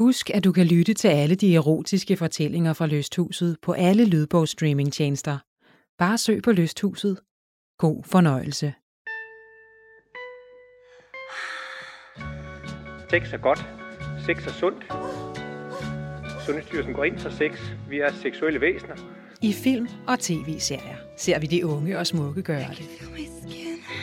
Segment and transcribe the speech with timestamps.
[0.00, 5.38] Husk, at du kan lytte til alle de erotiske fortællinger fra Lysthuset på alle lydbogsstreamingtjenester.
[5.98, 7.20] Bare søg på Lysthuset.
[7.78, 8.74] God fornøjelse.
[13.10, 13.58] Sex er godt.
[14.26, 14.86] Sex er sundt.
[16.46, 17.52] Sundhedsstyrelsen går ind for sex.
[17.88, 18.96] Vi er seksuelle væsener.
[19.42, 22.88] I film og tv-serier ser vi de unge og smukke gøre det.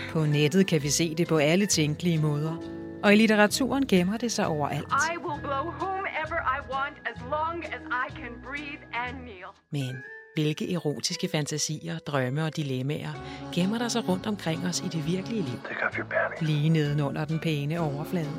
[0.09, 2.76] På nettet kan vi se det på alle tænkelige måder.
[3.07, 4.87] Og i litteraturen gemmer det sig overalt.
[5.11, 9.51] I will blow whomever I want as long as I can breathe and kneel.
[9.71, 10.03] Men
[10.37, 13.13] hvilke erotiske fantasier, drømme og dilemmaer
[13.53, 15.59] gemmer der sig rundt omkring os i det virkelige liv?
[16.41, 18.31] Lige nedenunder den pæne overflade.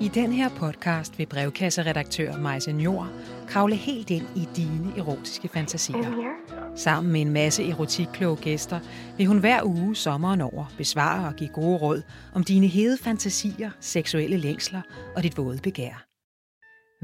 [0.00, 3.08] I den her podcast vil brevkasseredaktør Majse Njord
[3.46, 6.34] kravle helt ind i dine erotiske fantasier.
[6.76, 8.80] Sammen med en masse erotikkloge gæster
[9.16, 12.02] vil hun hver uge sommeren over besvare og give gode råd
[12.34, 14.82] om dine hede fantasier, seksuelle længsler
[15.16, 16.06] og dit våde begær.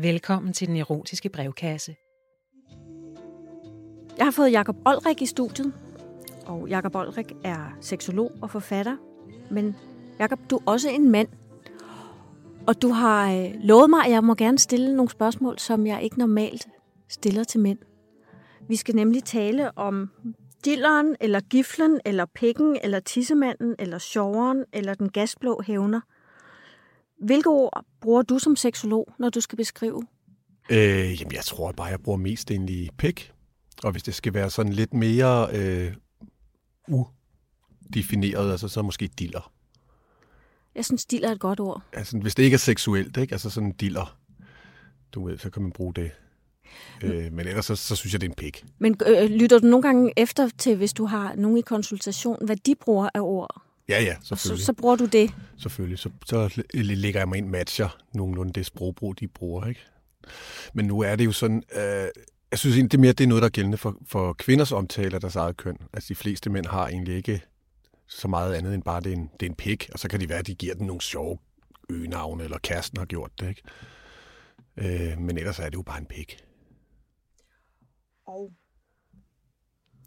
[0.00, 1.94] Velkommen til den erotiske brevkasse.
[4.18, 5.72] Jeg har fået Jakob Olrik i studiet,
[6.46, 8.96] og Jakob Olrik er seksolog og forfatter.
[9.50, 9.76] Men
[10.18, 11.28] Jakob, du er også en mand.
[12.66, 16.02] Og du har øh, lovet mig, at jeg må gerne stille nogle spørgsmål, som jeg
[16.02, 16.68] ikke normalt
[17.08, 17.78] stiller til mænd.
[18.68, 20.10] Vi skal nemlig tale om
[20.64, 26.00] dilleren, eller giflen, eller pikken, eller tissemanden, eller sjoveren, eller den gasblå hævner.
[27.24, 30.02] Hvilke ord bruger du som seksolog, når du skal beskrive?
[30.70, 33.33] Øh, jamen, jeg tror bare, jeg bruger mest egentlig pik.
[33.82, 35.92] Og hvis det skal være sådan lidt mere øh,
[36.88, 39.52] udefineret, altså så måske diller.
[40.74, 41.82] Jeg synes, stil er et godt ord.
[41.92, 43.32] Altså, hvis det ikke er seksuelt, ikke?
[43.34, 44.16] altså sådan diller,
[45.12, 46.10] du ved, så kan man bruge det.
[47.02, 48.64] Øh, men ellers så, så synes jeg, det er en pik.
[48.78, 52.56] Men øh, lytter du nogle gange efter til, hvis du har nogen i konsultation, hvad
[52.56, 53.62] de bruger af ord?
[53.88, 54.66] Ja, ja, Og så, selvfølgelig.
[54.66, 55.34] så bruger du det.
[55.58, 55.98] Selvfølgelig.
[55.98, 59.66] Så, så lægger jeg mig ind matcher nogenlunde det sprogbrug, de bruger.
[59.66, 59.80] Ikke?
[60.74, 62.06] Men nu er det jo sådan, øh,
[62.54, 64.72] jeg synes egentlig, det er mere det er noget, der er gældende for, for kvinders
[64.72, 65.76] omtale af deres eget køn.
[65.92, 67.42] Altså de fleste mænd har egentlig ikke
[68.06, 70.20] så meget andet end bare, det er en, det er en pik, og så kan
[70.20, 71.38] det være, at de giver den nogle sjove
[71.90, 73.48] øgenavne, eller kæresten har gjort det.
[73.48, 73.62] Ikke?
[74.76, 76.44] Øh, men ellers er det jo bare en pik.
[78.26, 78.52] Og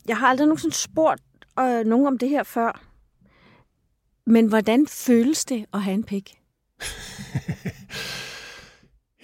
[0.08, 1.24] jeg har aldrig nogensinde spurgt
[1.60, 2.88] øh, nogen om det her før.
[4.26, 6.38] Men hvordan føles det at have en pik?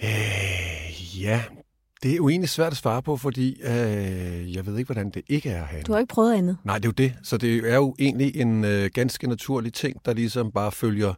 [0.02, 1.44] Øh, ja,
[2.04, 5.22] det er jo egentlig svært at svare på, fordi øh, jeg ved ikke, hvordan det
[5.28, 6.56] ikke er en Du har ikke prøvet andet.
[6.64, 7.14] Nej, det er jo det.
[7.22, 11.14] Så det er jo egentlig en øh, ganske naturlig ting, der ligesom bare følger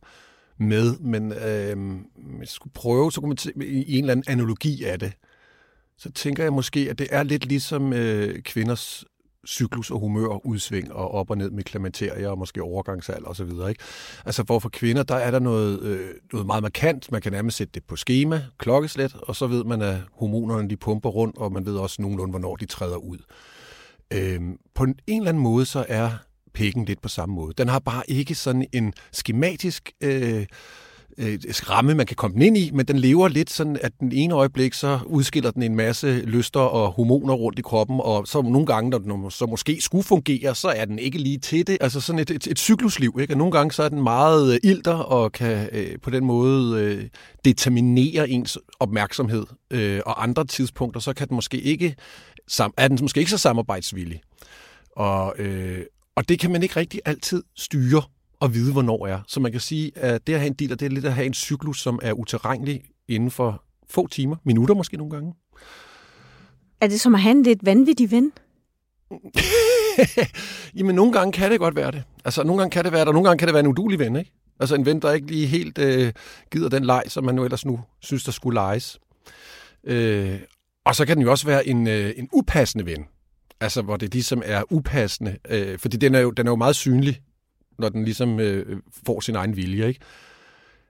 [0.59, 0.97] med.
[0.99, 1.77] Men øh,
[2.17, 5.13] hvis jeg skulle prøve, så kunne man t- i en eller anden analogi af det,
[5.99, 9.05] så tænker jeg måske, at det er lidt ligesom øh, kvinders
[9.47, 13.51] cyklus og humør, udsving og op og ned med klimakterier og måske overgangsalder osv.
[13.69, 13.83] Ikke?
[14.27, 17.13] Altså hvor for kvinder, der er der noget, øh, noget meget markant.
[17.13, 20.77] Man kan nærmest sætte det på schema, klokkeslet, og så ved man, at hormonerne de
[20.77, 23.19] pumper rundt, og man ved også nogenlunde, hvornår de træder ud.
[24.13, 24.41] Øh,
[24.75, 26.11] på en eller anden måde, så er
[26.55, 27.55] pikken lidt på samme måde.
[27.59, 30.47] Den har bare ikke sådan en skematisk øh,
[31.19, 31.39] øh,
[31.71, 34.35] ramme, man kan komme den ind i, men den lever lidt sådan, at den ene
[34.35, 38.67] øjeblik, så udskiller den en masse lyster og hormoner rundt i kroppen, og så nogle
[38.67, 41.79] gange, når den så måske skulle fungere, så er den ikke lige til det.
[41.81, 43.35] Altså sådan et, et, et cyklusliv, ikke?
[43.35, 46.81] Og nogle gange så er den meget øh, ilter og kan øh, på den måde
[46.81, 47.05] øh,
[47.45, 49.45] determinere ens opmærksomhed.
[49.71, 51.95] Øh, og andre tidspunkter, så kan den måske ikke,
[52.51, 54.21] sam- er den måske ikke så samarbejdsvillig.
[54.97, 55.81] Og, øh,
[56.17, 58.03] og det kan man ikke rigtig altid styre
[58.41, 59.21] og vide, hvornår er.
[59.27, 61.27] Så man kan sige, at det at have en dealer, det er lidt at have
[61.27, 65.35] en cyklus, som er uterrenelig inden for få timer, minutter måske nogle gange.
[66.81, 68.33] Er det som at have en lidt vanvittig ven?
[70.77, 72.05] Jamen, nogle gange kan det godt være det.
[72.25, 73.99] Altså, nogle gange kan det være det, og nogle gange kan det være en udulig
[73.99, 74.33] ven, ikke?
[74.61, 76.13] Altså en ven, der ikke lige helt øh,
[76.53, 78.99] gider den leg, som man nu ellers nu synes, der skulle leges.
[79.85, 80.41] Øh,
[80.85, 83.05] og så kan den jo også være en, øh, en upassende ven.
[83.61, 85.37] Altså, hvor det ligesom er upassende.
[85.49, 87.21] Øh, fordi den er, jo, den er jo meget synlig,
[87.79, 90.01] når den ligesom øh, får sin egen vilje, ikke?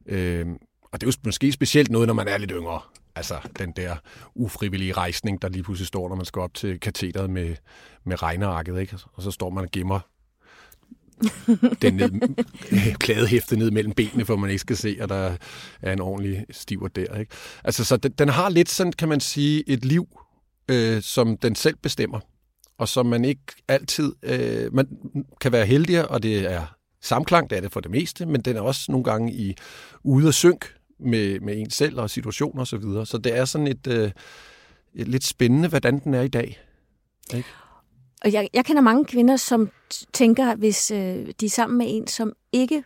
[0.06, 0.46] Øh,
[0.92, 2.80] og det er jo måske specielt noget, når man er lidt yngre.
[3.14, 3.96] Altså den der
[4.34, 7.56] ufrivillige rejsning, der lige pludselig står, når man skal op til katheteret med,
[8.04, 8.98] med regnearket, ikke?
[9.12, 10.00] Og så står man og gemmer
[11.82, 12.10] den ned,
[12.98, 15.36] klædehæfte ned mellem benene, for man ikke skal se, at der
[15.82, 17.18] er en ordentlig stiver der.
[17.18, 17.32] Ikke?
[17.64, 20.08] Altså, så den, den har lidt sådan, kan man sige, et liv,
[20.68, 22.20] øh, som den selv bestemmer,
[22.78, 24.12] og som man ikke altid...
[24.22, 24.88] Øh, man
[25.40, 26.75] kan være heldig, og det er
[27.06, 29.56] samklang, det er det for det meste, men den er også nogle gange i
[30.02, 32.66] ude af synk med, med en selv og situationer osv.
[32.66, 33.06] Så, videre.
[33.06, 34.10] så det er sådan et, øh,
[34.94, 36.62] et lidt spændende, hvordan den er i dag.
[37.34, 37.48] Ikke?
[38.24, 39.70] Og jeg, jeg kender mange kvinder, som
[40.12, 42.84] tænker, hvis øh, de er sammen med en, som ikke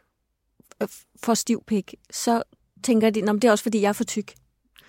[0.82, 0.88] øh,
[1.22, 2.43] får stiv pik, så
[2.82, 4.34] tænker de, at det er også fordi, jeg er for tyk.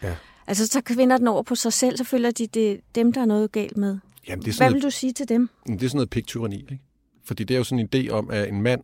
[0.03, 0.15] Ja.
[0.47, 3.21] Altså, så kvinder den over på sig selv, så føler de, det er dem, der
[3.21, 3.97] er noget galt med.
[4.27, 5.49] Jamen, det er sådan Hvad noget, vil du sige til dem?
[5.67, 6.79] Det er sådan noget pigtyrani, ikke?
[7.23, 8.81] Fordi det er jo sådan en idé om, at en mand,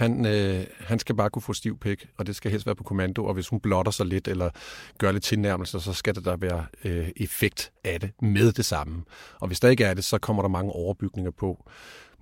[0.00, 2.84] han, øh, han skal bare kunne få stiv pik, og det skal helst være på
[2.84, 4.50] kommando, og hvis hun blotter sig lidt, eller
[4.98, 9.02] gør lidt tilnærmelser, så skal der der være øh, effekt af det med det samme.
[9.40, 11.70] Og hvis der ikke er det, så kommer der mange overbygninger på.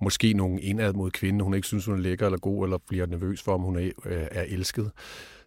[0.01, 3.05] Måske nogen indad mod kvinden, hun ikke synes, hun er lækker eller god, eller bliver
[3.05, 4.91] nervøs for, om hun er, øh, er elsket.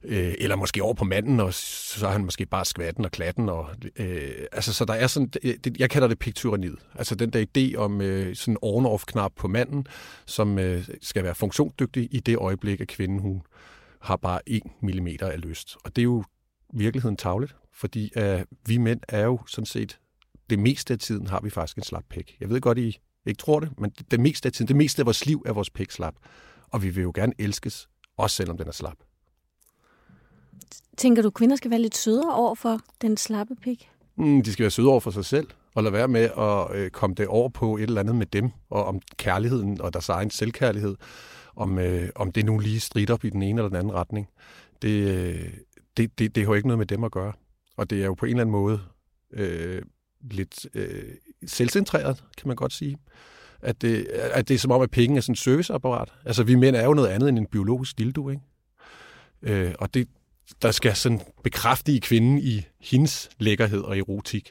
[0.05, 3.49] Øh, eller måske over på manden, og så er han måske bare skvatten og klatten.
[3.49, 6.79] Og, øh, altså, så der er sådan, det, jeg kalder det pigtyraniet.
[6.95, 9.87] Altså den der idé om øh, sådan en on-off-knap på manden,
[10.27, 13.43] som øh, skal være funktionsdygtig i det øjeblik, at kvinden hun
[14.01, 15.77] har bare 1 mm af lyst.
[15.85, 16.25] Og det er jo
[16.75, 19.99] virkeligheden tavligt, fordi øh, vi mænd er jo sådan set,
[20.51, 22.37] det meste af tiden har vi faktisk en slap pæk.
[22.41, 25.03] Jeg ved godt, I ikke tror det, men det, det meste af tiden, det meste
[25.03, 26.15] af vores liv er vores pæk slap.
[26.71, 28.97] Og vi vil jo gerne elskes, også selvom den er slap.
[30.97, 33.89] Tænker du, kvinder skal være lidt sødere over for den slappe pik?
[34.17, 36.91] Mm, de skal være søde over for sig selv, og lade være med at øh,
[36.91, 40.31] komme det over på et eller andet med dem, og om kærligheden og deres egen
[40.31, 40.97] selvkærlighed,
[41.57, 44.29] om, øh, om det nu lige strider op i den ene eller den anden retning.
[44.83, 45.53] Det, øh,
[45.97, 47.33] det, det, det har jo ikke noget med dem at gøre.
[47.77, 48.81] Og det er jo på en eller anden måde
[49.33, 49.83] øh,
[50.31, 51.15] lidt øh,
[51.47, 52.99] selvcentreret, kan man godt sige.
[53.61, 56.13] At det, at det er som om, at penge er sådan et serviceapparat.
[56.25, 58.43] Altså, vi mænd er jo noget andet end en biologisk dildo, ikke?
[59.43, 60.09] Øh, og det,
[60.63, 64.51] der skal sådan bekræftige kvinden i hendes lækkerhed og erotik.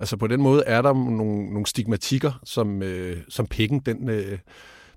[0.00, 4.38] Altså på den måde er der nogle, nogle stigmatikker, som, øh, som pikken den, øh,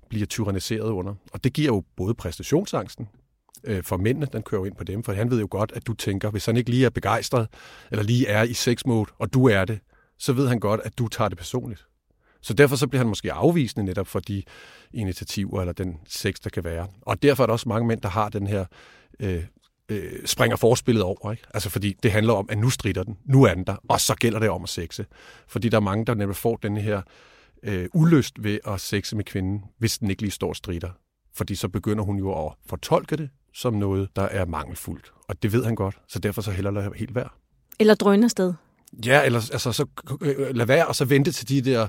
[0.08, 1.14] bliver tyranniseret under.
[1.32, 3.08] Og det giver jo både præstationsangsten
[3.64, 5.86] øh, for mændene, den kører jo ind på dem, for han ved jo godt, at
[5.86, 7.48] du tænker, hvis han ikke lige er begejstret,
[7.90, 9.80] eller lige er i sexmode, og du er det,
[10.18, 11.86] så ved han godt, at du tager det personligt.
[12.42, 14.42] Så derfor så bliver han måske afvisende netop for de
[14.92, 16.86] initiativer eller den sex, der kan være.
[17.02, 18.64] Og derfor er der også mange mænd, der har den her
[19.20, 19.44] øh,
[19.88, 21.32] øh, springer forspillet over.
[21.32, 21.44] Ikke?
[21.54, 24.14] Altså fordi det handler om, at nu strider den, nu er den der, og så
[24.14, 25.06] gælder det om at sexe.
[25.48, 27.02] Fordi der er mange, der nemlig får den her
[27.62, 30.90] øh, ulyst ved at sexe med kvinden, hvis den ikke lige står og strider.
[31.34, 35.12] Fordi så begynder hun jo at fortolke det som noget, der er mangelfuldt.
[35.28, 37.28] Og det ved han godt, så derfor så heller lade helt være.
[37.78, 38.54] Eller drøner sted?
[39.06, 39.86] Ja, eller altså, så
[40.20, 41.88] øh, lad være, og så vente til de der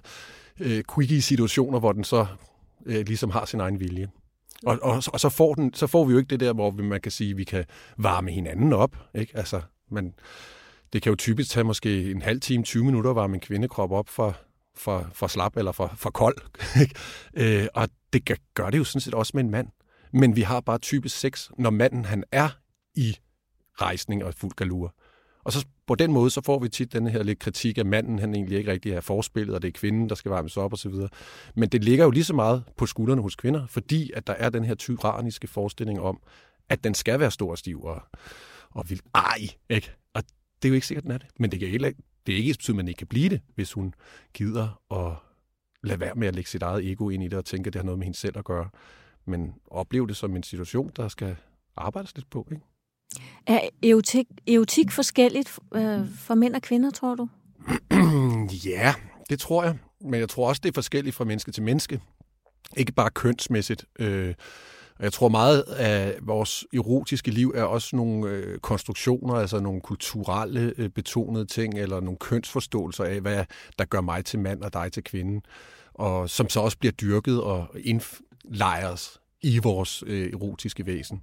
[0.59, 2.25] øh, quickie situationer, hvor den så
[2.85, 4.07] øh, ligesom har sin egen vilje.
[4.65, 7.01] Og, og, og så, får den, så får vi jo ikke det der, hvor man
[7.01, 7.65] kan sige, at vi kan
[7.97, 8.97] varme hinanden op.
[9.15, 9.37] Ikke?
[9.37, 9.61] Altså,
[9.91, 10.13] man,
[10.93, 13.91] det kan jo typisk tage måske en halv time, 20 minutter at varme en kvindekrop
[13.91, 14.37] op for,
[14.75, 16.37] for, for slap eller for, for kold.
[16.81, 16.95] Ikke?
[17.33, 19.67] øh, og det gør det jo sådan set også med en mand.
[20.13, 22.49] Men vi har bare typisk sex, når manden han er
[22.95, 23.17] i
[23.81, 24.93] rejsning og fuld galur.
[25.47, 28.19] Og så på den måde, så får vi tit den her lidt kritik af manden,
[28.19, 30.93] han egentlig ikke rigtig er forspillet, og det er kvinden, der skal varmes op osv.
[31.55, 34.49] Men det ligger jo lige så meget på skuldrene hos kvinder, fordi at der er
[34.49, 36.19] den her tyranniske forestilling om,
[36.69, 38.01] at den skal være stor og stiv og,
[38.71, 38.99] og vild.
[39.15, 39.91] Ej, ikke?
[40.13, 40.23] Og
[40.61, 41.27] det er jo ikke sikkert, den er det.
[41.39, 41.93] Men det, kan ikke,
[42.25, 43.93] det er ikke betydet, at man ikke kan blive det, hvis hun
[44.33, 45.13] gider at
[45.83, 47.79] lade være med at lægge sit eget ego ind i det og tænke, at det
[47.79, 48.69] har noget med hende selv at gøre.
[49.25, 51.35] Men opleve det som en situation, der skal
[51.75, 52.63] arbejdes lidt på, ikke?
[53.47, 57.27] Er erotik, erotik forskelligt øh, for mænd og kvinder, tror du?
[58.69, 58.93] ja,
[59.29, 59.77] det tror jeg.
[60.01, 62.01] Men jeg tror også, det er forskelligt fra menneske til menneske.
[62.77, 63.85] Ikke bare kønsmæssigt.
[63.99, 64.33] Øh,
[64.97, 69.81] og jeg tror meget af vores erotiske liv er også nogle øh, konstruktioner, altså nogle
[69.81, 73.45] kulturelle øh, betonede ting, eller nogle kønsforståelser af, hvad
[73.79, 75.41] der gør mig til mand og dig til kvinde.
[75.93, 81.21] Og som så også bliver dyrket og indlejres i vores øh, erotiske væsen.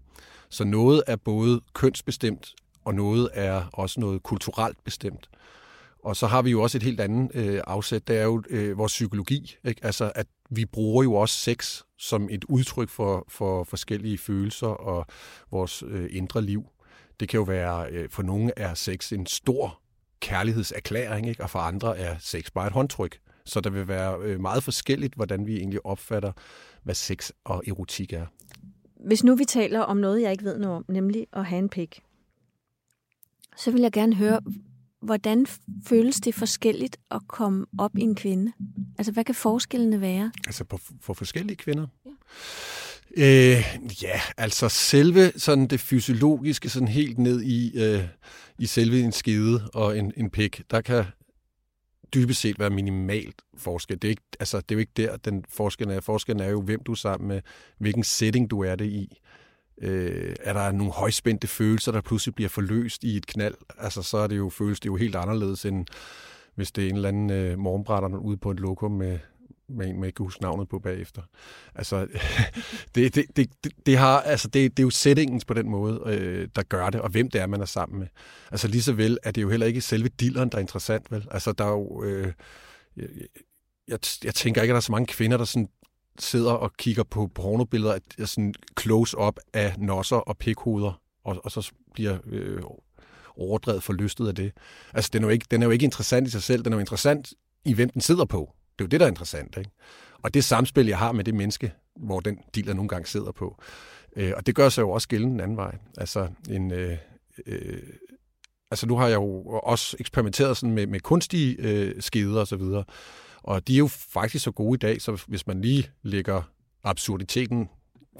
[0.48, 2.54] Så noget er både kønsbestemt,
[2.84, 5.28] og noget er også noget kulturelt bestemt.
[6.04, 8.78] Og så har vi jo også et helt andet øh, afsæt, det er jo øh,
[8.78, 9.56] vores psykologi.
[9.64, 9.84] Ikke?
[9.84, 15.06] Altså, at vi bruger jo også sex som et udtryk for, for forskellige følelser og
[15.50, 16.64] vores øh, indre liv.
[17.20, 19.80] Det kan jo være, øh, for nogle er sex en stor
[20.20, 21.42] kærlighedserklæring, ikke?
[21.42, 23.18] og for andre er sex bare et håndtryk.
[23.46, 26.32] Så der vil være øh, meget forskelligt, hvordan vi egentlig opfatter,
[26.84, 28.26] hvad sex og erotik er.
[29.06, 31.68] Hvis nu vi taler om noget, jeg ikke ved noget om, nemlig at have en
[31.68, 32.02] pik,
[33.56, 34.40] så vil jeg gerne høre,
[35.02, 35.46] hvordan
[35.86, 38.52] føles det forskelligt at komme op i en kvinde?
[38.98, 40.32] Altså, hvad kan forskellene være?
[40.46, 41.86] Altså, på, for forskellige kvinder?
[42.06, 42.10] Ja.
[43.16, 43.64] Øh,
[44.02, 48.02] ja, altså selve sådan det fysiologiske, sådan helt ned i, øh,
[48.58, 51.04] i selve en skede og en, en pik, der kan
[52.14, 54.02] dybest set være minimalt forskel.
[54.02, 56.00] Det er, ikke, altså, det er jo ikke der, den forskel er.
[56.00, 57.40] Forskellen er jo, hvem du er sammen med,
[57.78, 59.21] hvilken setting du er det i.
[59.83, 64.16] Øh, er der nogle højspændte følelser, der pludselig bliver forløst i et knald, altså så
[64.16, 65.87] er det jo, føles det jo helt anderledes, end
[66.54, 69.18] hvis det er en eller anden øh, morgenbrætter ude på et lokum med
[69.68, 71.23] med en, man ikke kan huske navnet på bagefter.
[71.75, 72.06] Altså,
[72.94, 73.50] det, det, det,
[73.87, 77.00] det, har, altså det, det er jo settingen på den måde, øh, der gør det,
[77.00, 78.06] og hvem det er, man er sammen med.
[78.50, 81.28] Altså lige så vel er det jo heller ikke selve dilleren, der er interessant, vel?
[81.30, 82.02] Altså, der er jo...
[82.02, 82.33] Øh,
[83.88, 85.68] jeg, jeg, tænker ikke, at der er så mange kvinder, der sådan
[86.18, 91.73] sidder og kigger på pornobilleder af sådan close-up af nosser og pikhoveder, og, og så
[91.94, 92.62] bliver øh,
[93.37, 94.52] overdrevet for lystet af det.
[94.94, 96.76] Altså, den er, jo ikke, den er jo ikke interessant i sig selv, den er
[96.76, 97.33] jo interessant
[97.64, 98.54] i, hvem den sidder på.
[98.78, 99.56] Det er jo det, der er interessant.
[99.58, 99.70] Ikke?
[100.22, 103.62] Og det samspil, jeg har med det menneske, hvor den dealer nogle gange sidder på.
[104.16, 105.78] Øh, og det gør sig jo også gældende den anden vej.
[105.98, 106.98] Altså, en, øh,
[107.46, 107.82] øh,
[108.70, 112.56] altså nu har jeg jo også eksperimenteret sådan med, med kunstige øh, skeder og så
[112.56, 112.84] videre.
[113.42, 116.42] Og de er jo faktisk så gode i dag, så hvis man lige lægger
[116.84, 117.68] absurditeten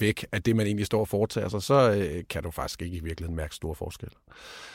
[0.01, 2.97] væk af det, man egentlig står og foretager sig, så øh, kan du faktisk ikke
[2.97, 4.15] i virkeligheden mærke store forskelle.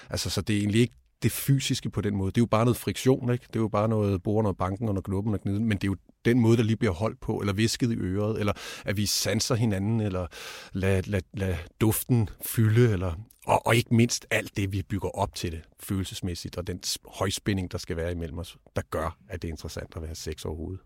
[0.09, 0.93] Altså, så det er egentlig ikke
[1.23, 2.31] det fysiske på den måde.
[2.31, 3.45] Det er jo bare noget friktion, ikke?
[3.47, 5.91] Det er jo bare noget bord, noget banken og knuppen og kniden, men det er
[5.91, 5.95] jo
[6.25, 8.53] den måde, der lige bliver holdt på, eller visket i øret, eller
[8.85, 10.27] at vi sanser hinanden, eller
[10.73, 13.13] lad, lad, lad duften fylde, eller,
[13.45, 17.71] og, og ikke mindst alt det, vi bygger op til det følelsesmæssigt, og den højspænding,
[17.71, 20.79] der skal være imellem os, der gør, at det er interessant at være sex overhovedet.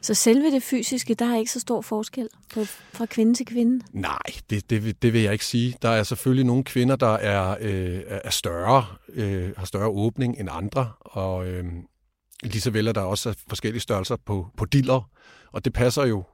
[0.00, 3.84] Så selve det fysiske, der er ikke så stor forskel på, fra kvinde til kvinde?
[3.92, 4.18] Nej,
[4.50, 5.76] det, det, det vil jeg ikke sige.
[5.82, 10.48] Der er selvfølgelig nogle kvinder, der er, øh, er større, øh, har større åbning end
[10.52, 11.64] andre, og øh,
[12.42, 15.10] lige så vel er der også forskellige størrelser på, på diller,
[15.52, 16.24] og det passer jo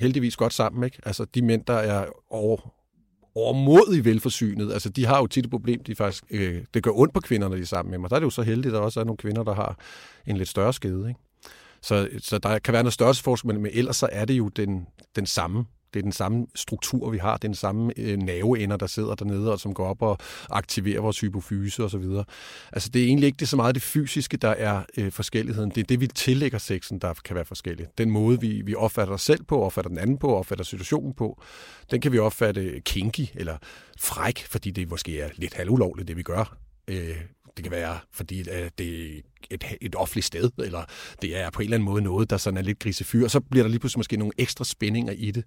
[0.00, 0.84] heldigvis godt sammen.
[0.84, 0.98] Ikke?
[1.06, 2.74] Altså de mænd, der er over,
[3.34, 7.14] overmodigt velforsynet, altså de har jo tit et problem, de faktisk, øh, det gør ondt
[7.14, 8.10] på kvinderne, de er sammen med mig.
[8.10, 9.78] Der er det jo så heldigt, at der også er nogle kvinder, der har
[10.26, 11.08] en lidt større skede.
[11.08, 11.20] Ikke?
[11.82, 14.86] Så, så der kan være noget største forskel, men ellers så er det jo den,
[15.16, 17.36] den samme det er den samme struktur, vi har.
[17.36, 20.18] Det er den samme øh, nerveender, der sidder dernede, og som går op og
[20.50, 22.04] aktiverer vores hypofyse osv.
[22.72, 25.70] Altså, det er egentlig ikke det så meget det fysiske, der er øh, forskelligheden.
[25.70, 27.86] Det er det, vi tillægger sexen, der kan være forskellig.
[27.98, 31.42] Den måde, vi, vi opfatter os selv på, opfatter den anden på, opfatter situationen på,
[31.90, 33.56] den kan vi opfatte kinky eller
[33.98, 36.56] fræk, fordi det måske er lidt halvulovligt, det vi gør.
[36.88, 37.16] Øh,
[37.56, 40.84] det kan være, fordi øh, det er et, et offentligt sted, eller
[41.22, 43.40] det er på en eller anden måde noget, der sådan er lidt grisefyr, og så
[43.40, 45.44] bliver der lige pludselig måske nogle ekstra spændinger i det.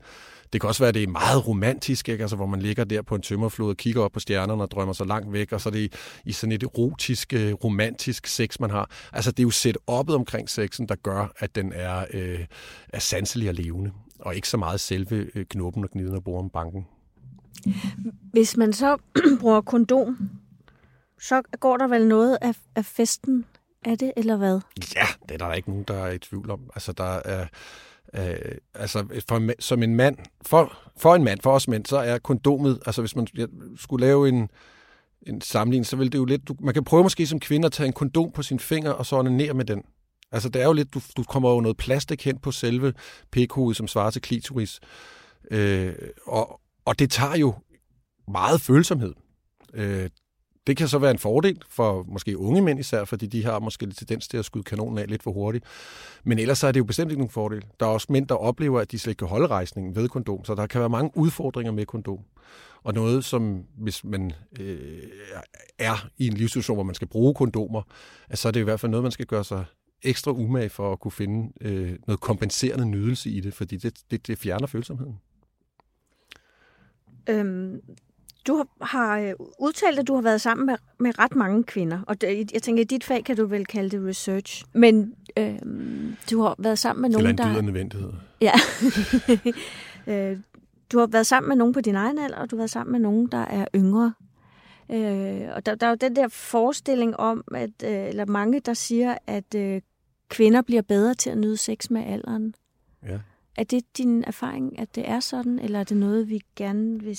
[0.54, 2.22] Det kan også være, at det er meget romantisk, ikke?
[2.22, 4.94] Altså, hvor man ligger der på en tømmerflod og kigger op på stjernerne og drømmer
[4.94, 5.94] sig langt væk, og så er det
[6.26, 8.90] i sådan et erotisk, øh, romantisk sex, man har.
[9.14, 12.46] Altså, det er jo set oppet omkring sexen, der gør, at den er, øh,
[12.90, 16.50] er sanselig og levende, og ikke så meget selve øh, knuppen og gniden og om
[16.50, 16.86] banken.
[18.32, 18.98] Hvis man så
[19.42, 20.30] bruger kondom,
[21.24, 23.46] så går der vel noget af, af festen
[23.86, 24.60] af det, eller hvad?
[24.96, 26.70] Ja, det er der ikke nogen, der er i tvivl om.
[26.76, 27.48] Altså, der er...
[28.14, 32.18] Øh, altså, for, som en mand, for, for en mand, for os mænd, så er
[32.18, 33.28] kondomet, altså hvis man
[33.78, 34.50] skulle lave en,
[35.22, 37.72] en sammenligning, så vil det jo lidt, du, man kan prøve måske som kvinde at
[37.72, 39.84] tage en kondom på sin finger, og så ned med den.
[40.32, 42.94] Altså, det er jo lidt, du, du kommer jo noget plastik hen på selve
[43.32, 44.80] pikhovedet, som svarer til klitoris.
[45.52, 45.94] Øh,
[46.26, 47.54] og, og det tager jo
[48.28, 49.14] meget følsomhed.
[49.74, 50.10] Øh,
[50.68, 53.86] det kan så være en fordel for måske unge mænd især, fordi de har måske
[53.86, 55.66] lidt tendens til at skyde kanonen af lidt for hurtigt.
[56.24, 57.66] Men ellers så er det jo bestemt ikke nogen fordel.
[57.80, 60.46] Der er også mænd, der oplever, at de slet ikke kan holde rejsningen ved kondom,
[60.46, 62.20] så der kan være mange udfordringer med kondom.
[62.84, 65.04] Og noget, som hvis man øh,
[65.80, 67.82] er i en livssituation, hvor man skal bruge kondomer,
[68.34, 69.66] så er det i hvert fald noget, man skal gøre sig
[70.02, 74.28] ekstra umage for at kunne finde øh, noget kompenserende nydelse i det, fordi det, det,
[74.28, 75.20] det fjerner følsomheden.
[77.30, 77.82] Øhm,
[78.48, 82.22] du har øh, udtalt, at du har været sammen med, med ret mange kvinder, og
[82.22, 84.66] det, jeg tænker, i dit fag kan du vel kalde det research.
[84.74, 85.60] Men øh,
[86.32, 87.46] du har været sammen med nogen, der...
[87.46, 88.12] Eller en nødvendighed.
[88.42, 88.54] Ja.
[90.32, 90.38] øh,
[90.92, 92.92] du har været sammen med nogen på din egen alder, og du har været sammen
[92.92, 94.14] med nogen, der er yngre.
[94.92, 98.74] Øh, og der, der er jo den der forestilling om, at øh, eller mange, der
[98.74, 99.82] siger, at øh,
[100.30, 102.56] kvinder bliver bedre til at nyde sex med alderen.
[103.04, 103.20] Ja.
[103.58, 107.18] Er det din erfaring, at det er sådan, eller er det noget, vi gerne vil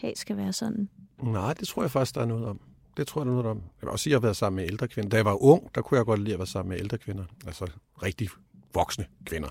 [0.00, 0.88] have skal være sådan?
[1.22, 2.60] Nej, det tror jeg faktisk, der er noget om.
[2.96, 3.56] Det tror jeg, der er noget om.
[3.56, 5.10] Jeg vil også sige, at jeg har været sammen med ældre kvinder.
[5.10, 7.24] Da jeg var ung, der kunne jeg godt lide at være sammen med ældre kvinder.
[7.46, 7.70] Altså
[8.02, 8.28] rigtig
[8.74, 9.48] voksne kvinder.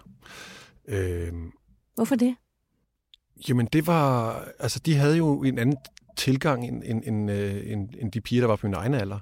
[0.87, 1.51] Øhm,
[1.95, 2.35] Hvorfor det?
[3.49, 4.33] Jamen, det var...
[4.59, 5.77] Altså, de havde jo en anden
[6.15, 9.19] tilgang end, end, end, øh, end, end de piger, der var på min egen alder.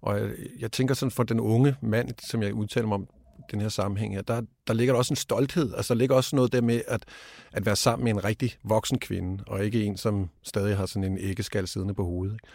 [0.00, 3.08] Og jeg, jeg tænker sådan for den unge mand, som jeg udtaler mig om,
[3.50, 5.74] den her sammenhæng her, der, der ligger der også en stolthed.
[5.74, 7.04] Altså, der ligger også noget der med at,
[7.52, 11.12] at være sammen med en rigtig voksen kvinde, og ikke en, som stadig har sådan
[11.12, 12.32] en æggeskal siddende på hovedet.
[12.32, 12.46] Ikke?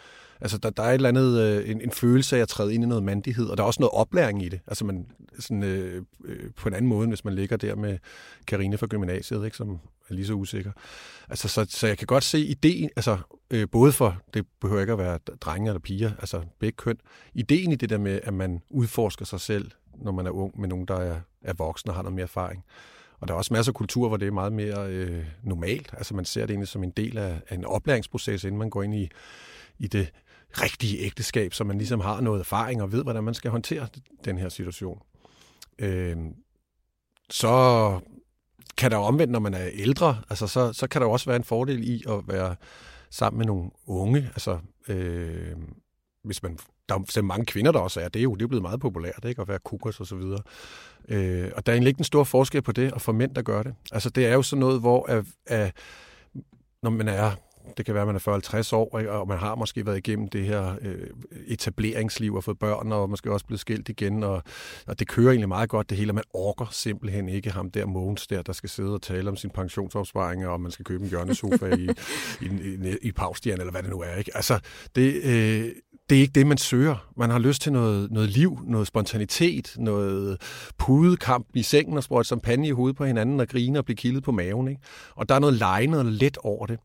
[0.41, 2.83] Altså, der, der er et eller andet, øh, en, en følelse af at træde ind
[2.83, 4.59] i noget mandighed, og der er også noget oplæring i det.
[4.67, 5.05] Altså, man,
[5.39, 7.97] sådan, øh, øh, på en anden måde, hvis man ligger der med
[8.47, 10.71] Karine fra gymnasiet, ikke, som er lige så usikker.
[11.29, 13.17] Altså, så, så jeg kan godt se ideen, altså,
[13.51, 16.97] øh, både for, det behøver ikke at være drenge eller piger, altså begge køn,
[17.33, 20.69] ideen i det der med, at man udforsker sig selv når man er ung, med
[20.69, 22.63] nogen, der er, er voksne og har noget mere erfaring.
[23.19, 25.93] Og der er også masser af kultur, hvor det er meget mere øh, normalt.
[25.97, 28.83] Altså man ser det egentlig som en del af, af en oplæringsproces, inden man går
[28.83, 29.09] ind i,
[29.77, 30.11] i det
[30.51, 33.87] rigtige ægteskab, så man ligesom har noget erfaring og ved, hvordan man skal håndtere
[34.25, 35.01] den her situation.
[35.79, 36.17] Øh,
[37.29, 37.99] så
[38.77, 41.43] kan der omvendt, når man er ældre, altså så, så kan der også være en
[41.43, 42.55] fordel i at være
[43.09, 44.19] sammen med nogle unge.
[44.19, 45.55] Altså, øh,
[46.23, 48.63] hvis man, der er mange kvinder, der også er, det er jo det er blevet
[48.63, 49.41] meget populært, ikke?
[49.41, 50.39] at være kukos og så videre.
[51.09, 53.41] Øh, og der er egentlig ikke en stor forskel på det, og for mænd, der
[53.41, 53.73] gør det.
[53.91, 55.71] Altså, det er jo sådan noget, hvor at, at,
[56.83, 57.31] når man er
[57.77, 60.45] det kan være, at man er 40-50 år, og man har måske været igennem det
[60.45, 61.07] her øh,
[61.47, 64.43] etableringsliv og fået børn, og måske også blevet skilt igen, og,
[64.87, 68.27] og det kører egentlig meget godt det hele, man orker simpelthen ikke ham der Mogens
[68.27, 71.75] der, der skal sidde og tale om sin pensionsopsparing, og man skal købe en hjørnesofa
[71.75, 71.89] i,
[72.41, 74.15] i, i, i Paustian, eller hvad det nu er.
[74.15, 74.31] Ikke?
[74.35, 74.59] Altså,
[74.95, 75.71] det, øh,
[76.09, 77.09] det er ikke det, man søger.
[77.17, 80.41] Man har lyst til noget, noget liv, noget spontanitet, noget
[80.77, 84.23] pudekamp i sengen og sprøjte champagne i hovedet på hinanden og grine og blive kildet
[84.23, 84.67] på maven.
[84.67, 84.81] Ikke?
[85.15, 86.79] Og der er noget lejende og let over det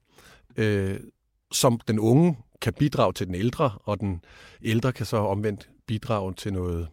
[0.57, 1.01] øh,
[1.53, 4.25] som den unge kan bidrage til den ældre, og den
[4.63, 6.89] ældre kan så omvendt bidrage til noget,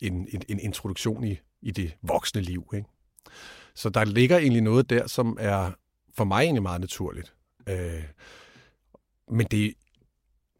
[0.00, 2.70] en, en, en introduktion i, i det voksne liv.
[2.74, 2.88] Ikke?
[3.74, 5.70] Så der ligger egentlig noget der, som er
[6.16, 7.34] for mig egentlig meget naturligt.
[7.68, 8.04] Øh,
[9.30, 9.74] men det,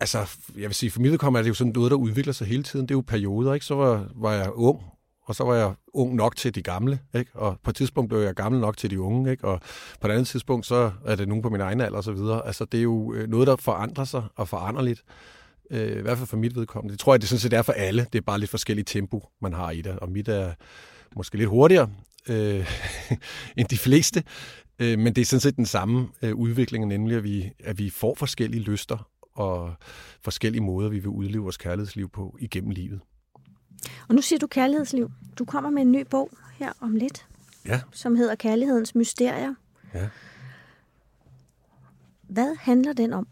[0.01, 0.19] altså,
[0.55, 2.63] jeg vil sige, for mit vedkommende er det jo sådan noget, der udvikler sig hele
[2.63, 2.87] tiden.
[2.87, 3.67] Det er jo perioder, ikke?
[3.67, 4.81] Så var, var jeg ung,
[5.27, 7.31] og så var jeg ung nok til de gamle, ikke?
[7.35, 9.45] og på et tidspunkt blev jeg gammel nok til de unge, ikke?
[9.45, 9.61] og
[10.01, 12.47] på et andet tidspunkt, så er det nogen på min egen alder videre.
[12.47, 15.03] Altså, det er jo øh, noget, der forandrer sig og foranderligt.
[15.71, 16.93] Øh, I hvert fald for mit vedkommende.
[16.93, 18.07] Det tror jeg, det sådan set er for alle.
[18.13, 20.53] Det er bare lidt forskelligt tempo, man har i det, og mit er
[21.17, 21.91] måske lidt hurtigere
[22.29, 22.71] øh,
[23.59, 24.23] end de fleste.
[24.79, 27.91] Øh, men det er sådan set den samme øh, udvikling, nemlig at vi, at vi
[27.91, 29.75] får forskellige lyster og
[30.23, 33.01] forskellige måder, vi vil udleve vores kærlighedsliv på igennem livet.
[34.09, 35.11] Og nu siger du kærlighedsliv.
[35.39, 37.27] Du kommer med en ny bog her om lidt,
[37.67, 37.81] ja.
[37.93, 39.55] som hedder Kærlighedens Mysterier.
[39.95, 40.09] Ja.
[42.29, 43.27] Hvad handler den om?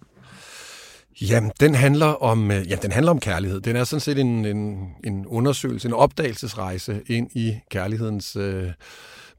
[1.20, 3.60] Jamen, den handler om, øh, ja, den handler om kærlighed.
[3.60, 8.70] Den er sådan set en, en, en undersøgelse, en opdagelsesrejse ind i kærlighedens øh,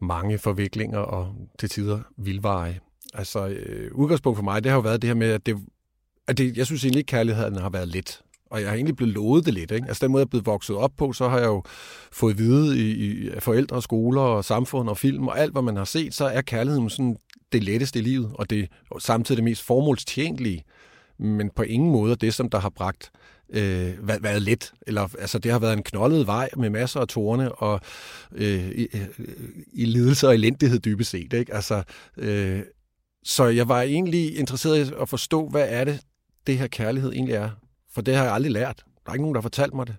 [0.02, 2.80] mange forviklinger og til tider vildveje.
[3.13, 5.58] Altså, øh, udgangspunkt for mig, det har jo været det her med, at det,
[6.28, 8.22] at det jeg synes egentlig ikke, kærligheden har været let
[8.56, 9.72] og jeg har egentlig blevet lovet det lidt.
[9.72, 9.88] Ikke?
[9.88, 11.64] Altså den måde, jeg er blevet vokset op på, så har jeg jo
[12.12, 15.76] fået at vide i, i forældre, skoler og samfund og film og alt, hvad man
[15.76, 17.18] har set, så er kærligheden sådan
[17.52, 20.64] det letteste i livet, og det og samtidig det mest formålstjenlige,
[21.20, 23.12] men på ingen måde det, som der har bragt
[23.50, 24.74] øh, været, været let.
[24.88, 27.80] Eller, altså, det har været en knoldet vej med masser af tårne og
[28.32, 29.08] øh, i, øh,
[29.74, 31.34] i lidelse og elendighed dybest set.
[31.34, 31.54] Ikke?
[31.54, 31.84] Altså,
[32.18, 32.62] øh,
[33.24, 36.00] så jeg var egentlig interesseret i at forstå, hvad er det,
[36.48, 37.50] det her kærlighed egentlig er.
[37.92, 38.86] For det har jeg aldrig lært.
[39.06, 39.96] Der er ikke nogen, der har fortalt mig det.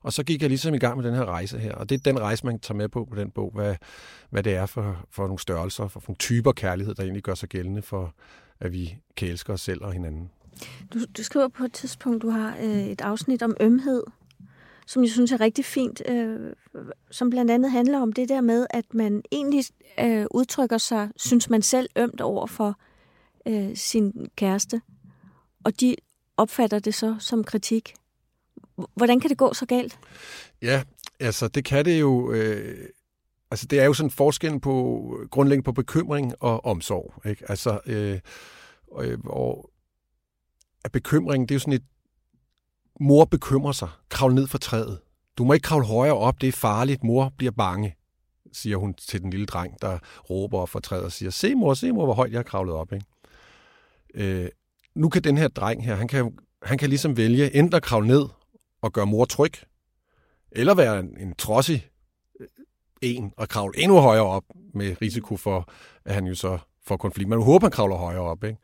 [0.00, 1.74] Og så gik jeg ligesom i gang med den her rejse her.
[1.74, 3.52] Og det er den rejse, man tager med på på den bog.
[3.54, 3.76] Hvad,
[4.30, 7.48] hvad det er for, for nogle størrelser, for nogle typer kærlighed, der egentlig gør sig
[7.48, 8.14] gældende for,
[8.60, 10.30] at vi kan elske os selv og hinanden.
[10.94, 14.02] Du, du skriver på et tidspunkt, du har øh, et afsnit om ømhed,
[14.86, 16.52] som jeg synes er rigtig fint, øh,
[17.10, 19.64] som blandt andet handler om det der med, at man egentlig
[20.00, 22.78] øh, udtrykker sig, synes man selv ømt over for
[23.46, 24.80] øh, sin kæreste,
[25.64, 25.96] og de
[26.36, 27.94] opfatter det så som kritik.
[28.94, 29.98] Hvordan kan det gå så galt?
[30.62, 30.82] Ja,
[31.20, 32.32] altså det kan det jo...
[32.32, 32.88] Øh,
[33.50, 37.26] altså det er jo sådan forskel på grundlæggende på bekymring og omsorg.
[37.26, 37.50] Ikke?
[37.50, 38.20] Altså, øh,
[38.90, 39.70] og, og
[40.84, 41.84] at bekymring, det er jo sådan et...
[43.00, 43.88] Mor bekymrer sig.
[44.08, 45.00] Kravl ned fra træet.
[45.38, 47.04] Du må ikke kravle højere op, det er farligt.
[47.04, 47.96] Mor bliver bange,
[48.52, 49.98] siger hun til den lille dreng, der
[50.30, 52.74] råber op fra træet og siger, se mor, se mor, hvor højt jeg har kravlet
[52.74, 52.92] op.
[52.92, 53.06] Ikke?
[54.14, 54.48] Øh,
[54.98, 58.08] nu kan den her dreng her, han kan, han kan ligesom vælge enten at kravle
[58.08, 58.24] ned
[58.82, 59.52] og gøre mor tryg,
[60.52, 61.88] eller være en, en trodsig
[62.40, 62.46] øh,
[63.00, 65.68] en og kravle endnu højere op med risiko for,
[66.04, 67.28] at han jo så får konflikt.
[67.28, 68.58] Man håber, han kravler højere op, ikke?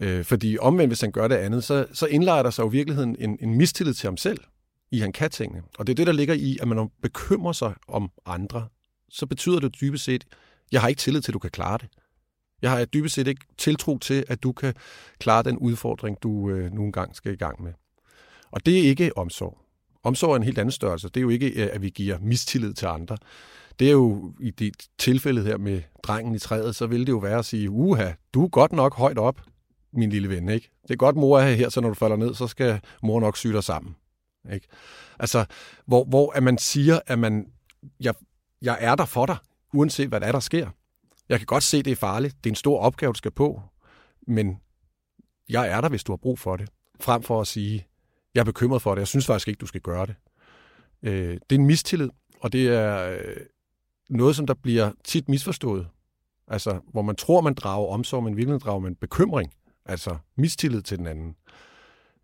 [0.00, 2.72] Øh, fordi omvendt, hvis han gør det andet, så, så indlejer der sig jo i
[2.72, 4.38] virkeligheden en, en mistillid til ham selv,
[4.90, 5.62] i han kan tingene.
[5.78, 8.68] Og det er det, der ligger i, at man bekymrer sig om andre,
[9.08, 10.24] så betyder det dybest set,
[10.72, 11.88] jeg har ikke tillid til, at du kan klare det.
[12.62, 14.74] Jeg har dybest set ikke tiltro til, at du kan
[15.18, 17.72] klare den udfordring, du øh, nogle gange skal i gang med.
[18.50, 19.58] Og det er ikke omsorg.
[20.02, 21.08] Omsorg er en helt anden størrelse.
[21.08, 23.16] Det er jo ikke, øh, at vi giver mistillid til andre.
[23.78, 27.18] Det er jo i det tilfælde her med drengen i træet, så vil det jo
[27.18, 29.40] være at sige, uha, du er godt nok højt op,
[29.92, 30.48] min lille ven.
[30.48, 30.70] Ikke?
[30.82, 33.36] Det er godt, mor er her, så når du falder ned, så skal mor nok
[33.36, 33.96] syge dig sammen.
[34.52, 34.66] Ikke?
[35.18, 35.44] Altså,
[35.86, 37.46] hvor, hvor at man siger, at man,
[38.00, 38.14] jeg,
[38.62, 39.36] jeg er der for dig,
[39.72, 40.70] uanset hvad der er, der sker.
[41.28, 42.36] Jeg kan godt se, det er farligt.
[42.44, 43.62] Det er en stor opgave, du skal på.
[44.26, 44.60] Men
[45.48, 46.68] jeg er der, hvis du har brug for det.
[47.00, 47.86] Frem for at sige,
[48.34, 49.00] jeg er bekymret for det.
[49.00, 50.14] Jeg synes faktisk ikke, du skal gøre det.
[51.02, 52.10] Øh, det er en mistillid.
[52.40, 53.36] Og det er øh,
[54.10, 55.88] noget, som der bliver tit misforstået.
[56.48, 59.52] Altså, hvor man tror, man drager omsorg, men virkelig drager man bekymring.
[59.84, 61.36] Altså, mistillid til den anden.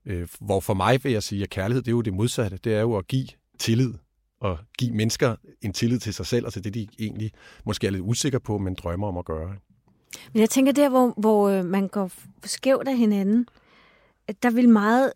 [0.04, 2.56] Øh, hvor for mig vil jeg sige, at kærlighed, det er jo det modsatte.
[2.56, 3.94] Det er jo at give tillid
[4.42, 7.33] og give mennesker en tillid til sig selv og til det, de egentlig
[7.64, 9.55] måske er lidt usikre på, men drømmer om at gøre.
[10.33, 12.11] Men jeg tænker der, hvor, hvor øh, man går
[12.44, 13.46] skævt af hinanden,
[14.28, 15.12] at der vil meget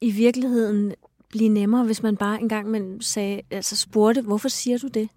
[0.00, 0.94] i virkeligheden
[1.28, 5.08] blive nemmere, hvis man bare engang man sagde, altså spurgte, hvorfor siger du det?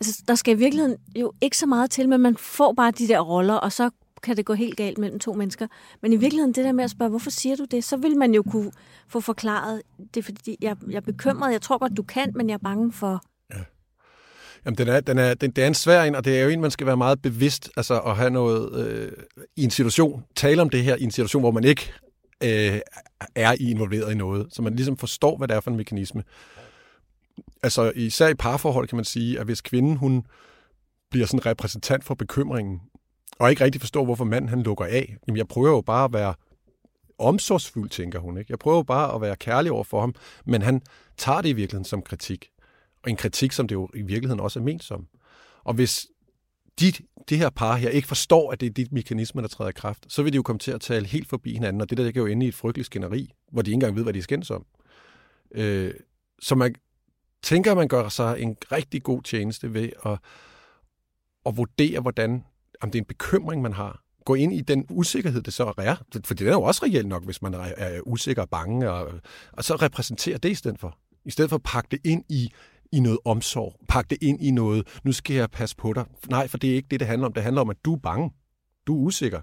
[0.00, 3.08] Altså, der skal i virkeligheden jo ikke så meget til, men man får bare de
[3.08, 3.90] der roller, og så
[4.24, 5.66] kan det gå helt galt mellem to mennesker.
[6.02, 8.34] Men i virkeligheden, det der med at spørge, hvorfor siger du det, så vil man
[8.34, 8.72] jo kunne
[9.08, 9.82] få forklaret,
[10.14, 12.58] det er fordi, jeg, jeg er bekymret, jeg tror godt, du kan, men jeg er
[12.58, 13.24] bange for...
[13.50, 13.60] Ja.
[14.64, 16.48] Jamen, den er, den er, den, det er en svær en, og det er jo
[16.48, 19.12] en, man skal være meget bevidst, altså at have noget øh,
[19.56, 21.92] i en situation, tale om det her i en situation, hvor man ikke
[22.44, 22.80] øh,
[23.34, 26.22] er involveret i noget, så man ligesom forstår, hvad det er for en mekanisme.
[27.62, 30.26] Altså især i parforhold kan man sige, at hvis kvinden hun
[31.10, 32.80] bliver sådan repræsentant for bekymringen,
[33.38, 36.12] og ikke rigtig forstår, hvorfor manden han lukker af, jamen jeg prøver jo bare at
[36.12, 36.34] være
[37.18, 38.38] omsorgsfuld, tænker hun.
[38.38, 38.52] Ikke?
[38.52, 40.14] Jeg prøver bare at være kærlig over for ham,
[40.46, 40.82] men han
[41.16, 42.50] tager det i virkeligheden som kritik.
[43.02, 45.06] Og en kritik, som det jo i virkeligheden også er ment som.
[45.64, 46.06] Og hvis
[46.80, 46.92] de,
[47.28, 50.06] det her par her ikke forstår, at det er dit mekanisme, der træder i kraft,
[50.08, 52.14] så vil de jo komme til at tale helt forbi hinanden, og det der det
[52.14, 54.50] kan jo ende i et frygteligt skænderi, hvor de ikke engang ved, hvad de skændes
[54.50, 54.66] om.
[55.54, 55.94] Øh,
[56.40, 56.74] så man
[57.42, 60.18] tænker, at man gør sig en rigtig god tjeneste ved at,
[61.46, 62.44] at vurdere, hvordan
[62.80, 64.00] om det er en bekymring, man har.
[64.24, 65.96] Gå ind i den usikkerhed, det så er.
[66.24, 69.12] For det er jo også reelt nok, hvis man er usikker og bange, og,
[69.52, 70.98] og så repræsentere det i stedet for.
[71.24, 72.50] I stedet for at pakke det ind i
[72.94, 73.80] i noget omsorg.
[73.88, 76.04] Pak det ind i noget, nu skal jeg passe på dig.
[76.28, 77.32] Nej, for det er ikke det, det handler om.
[77.32, 78.30] Det handler om, at du er bange.
[78.86, 79.40] Du er usikker.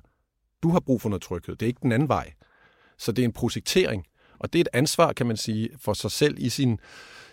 [0.63, 1.55] Du har brug for noget tryghed.
[1.55, 2.33] Det er ikke den anden vej.
[2.97, 4.05] Så det er en projektering.
[4.39, 6.79] Og det er et ansvar, kan man sige, for sig selv i sin,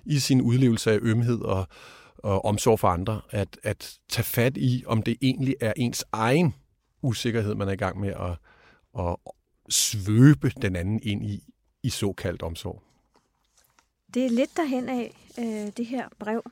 [0.07, 1.67] i sin udlevelse af ømhed og,
[2.19, 6.55] og omsorg for andre, at, at tage fat i, om det egentlig er ens egen
[7.03, 8.37] usikkerhed, man er i gang med at,
[8.99, 9.17] at
[9.69, 11.45] svøbe den anden ind i,
[11.83, 12.83] i såkaldt omsorg.
[14.15, 16.43] Det er lidt derhen af, øh, det her brev,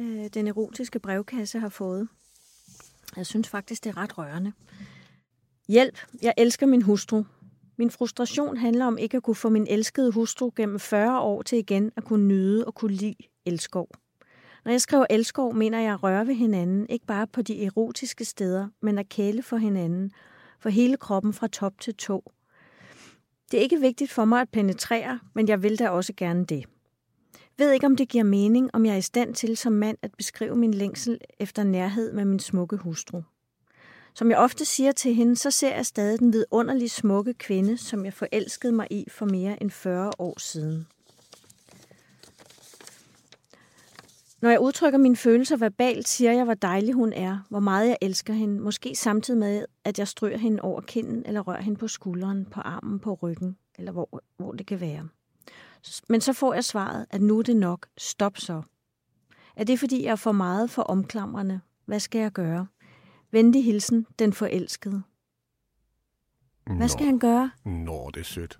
[0.00, 2.08] øh, den erotiske brevkasse har fået.
[3.16, 4.52] Jeg synes faktisk, det er ret rørende.
[5.68, 7.24] Hjælp, jeg elsker min hustru.
[7.76, 11.58] Min frustration handler om ikke at kunne få min elskede hustru gennem 40 år til
[11.58, 13.88] igen at kunne nyde og kunne lide elskov.
[14.66, 18.24] Når jeg skriver elskov, mener jeg at røre ved hinanden, ikke bare på de erotiske
[18.24, 20.10] steder, men at kæle for hinanden,
[20.60, 22.32] for hele kroppen fra top til tå.
[23.50, 26.64] Det er ikke vigtigt for mig at penetrere, men jeg vil da også gerne det.
[27.58, 30.10] Ved ikke, om det giver mening, om jeg er i stand til som mand at
[30.16, 33.22] beskrive min længsel efter nærhed med min smukke hustru.
[34.14, 38.04] Som jeg ofte siger til hende, så ser jeg stadig den vidunderlige smukke kvinde, som
[38.04, 40.86] jeg forelskede mig i for mere end 40 år siden.
[44.42, 47.96] Når jeg udtrykker mine følelser verbalt, siger jeg, hvor dejlig hun er, hvor meget jeg
[48.00, 51.88] elsker hende, måske samtidig med, at jeg stryger hende over kinden eller rører hende på
[51.88, 55.08] skulderen, på armen, på ryggen, eller hvor, hvor det kan være.
[56.08, 57.86] Men så får jeg svaret, at nu er det nok.
[57.98, 58.62] Stop så.
[59.56, 61.60] Er det, fordi jeg er for meget for omklamrende?
[61.84, 62.66] Hvad skal jeg gøre?
[63.30, 65.02] Venlig hilsen, den forelskede.
[66.66, 66.88] Hvad Nå.
[66.88, 67.50] skal han gøre?
[67.64, 68.58] Nå, det er sødt.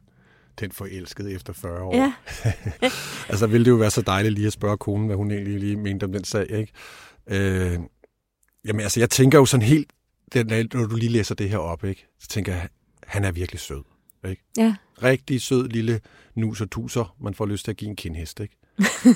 [0.60, 1.96] Den forelskede efter 40 år.
[1.96, 2.12] Ja.
[3.30, 5.76] altså ville det jo være så dejligt lige at spørge konen, hvad hun egentlig lige
[5.76, 6.72] mente om den sag, ikke?
[7.26, 7.78] Øh,
[8.64, 9.92] jamen altså, jeg tænker jo sådan helt,
[10.74, 12.06] når du lige læser det her op, ikke?
[12.20, 12.68] Så tænker jeg,
[13.06, 13.82] han er virkelig sød.
[14.28, 14.42] Ikke?
[14.56, 14.74] Ja.
[15.02, 16.00] Rigtig sød lille
[16.34, 18.40] nus og tuser, man får lyst til at give en kindhest.
[18.40, 18.56] Ikke?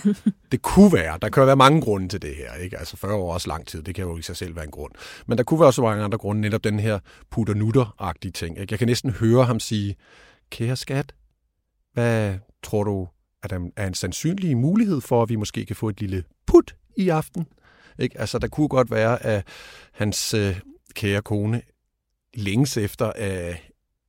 [0.53, 2.55] det kunne være, der kan være mange grunde til det her.
[2.55, 2.79] Ikke?
[2.79, 4.70] Altså 40 år er også lang tid, det kan jo i sig selv være en
[4.70, 4.92] grund.
[5.26, 6.98] Men der kunne være også mange andre grunde, netop den her
[7.31, 8.61] putter-nutter-agtige ting.
[8.61, 8.72] Ikke?
[8.72, 9.96] Jeg kan næsten høre ham sige,
[10.50, 11.14] kære skat,
[11.92, 13.09] hvad tror du,
[13.42, 16.76] at der er en sandsynlig mulighed for, at vi måske kan få et lille put
[16.96, 17.46] i aften?
[17.98, 18.20] Ikke?
[18.20, 19.46] Altså, der kunne godt være, at
[19.92, 20.61] hans øh,
[20.94, 21.62] kære kone
[22.35, 23.57] længes efter, at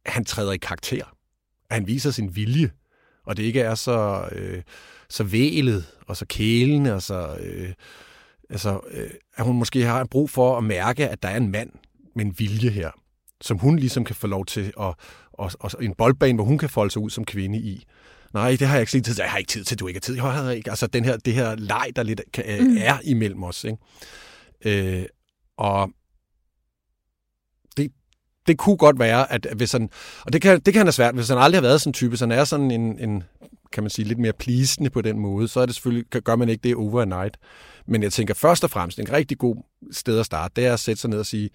[0.06, 1.06] han træder i karakter.
[1.70, 2.72] At han viser sin vilje,
[3.26, 4.64] og det ikke er så, øh,
[5.10, 7.74] så vælet og så kælende, og så, øh,
[8.50, 11.72] altså, øh, at hun måske har brug for at mærke, at der er en mand
[12.16, 12.92] med en vilje her,
[13.42, 14.96] som hun ligesom kan få lov til, at,
[15.42, 17.86] og, og en boldbane, hvor hun kan folde sig ud som kvinde i.
[18.34, 19.16] Nej, det har jeg ikke tid til.
[19.18, 20.16] Jeg har ikke tid til, du ikke har tid.
[20.16, 20.70] Jeg har ikke.
[20.70, 22.78] Altså den her, det her leg, der lidt kan, mm.
[22.80, 23.64] er imellem os.
[23.64, 23.78] Ikke?
[24.66, 25.06] Øh,
[25.58, 25.90] og
[28.48, 29.90] det kunne godt være, at hvis han,
[30.26, 31.94] og det kan, det kan han have svært, hvis han aldrig har været sådan en
[31.94, 33.24] type, så han er sådan en, en
[33.72, 36.50] kan man sige, lidt mere plisende på den måde, så er det selvfølgelig, gør man
[36.50, 37.38] ikke det overnight.
[37.88, 39.56] Men jeg tænker først og fremmest, en rigtig god
[39.92, 41.50] sted at starte, det er at sætte sig ned og sige,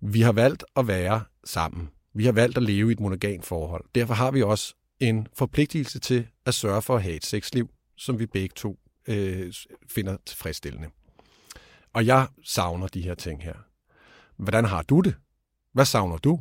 [0.00, 1.88] vi har valgt at være sammen.
[2.16, 3.84] Vi har valgt at leve i et monogamt forhold.
[3.94, 8.18] Derfor har vi også en forpligtelse til at sørge for at have et sexliv, som
[8.18, 9.52] vi begge to øh,
[9.88, 10.88] finder tilfredsstillende.
[11.92, 13.54] Og jeg savner de her ting her.
[14.36, 15.14] Hvordan har du det?
[15.72, 16.40] Hvad savner du?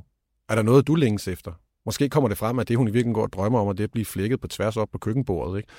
[0.50, 1.52] Er der noget, du længes efter?
[1.86, 3.84] Måske kommer det frem, at det, hun i virkeligheden går og drømmer om, at det
[3.84, 5.70] er at blive flækket på tværs op på køkkenbordet, ikke?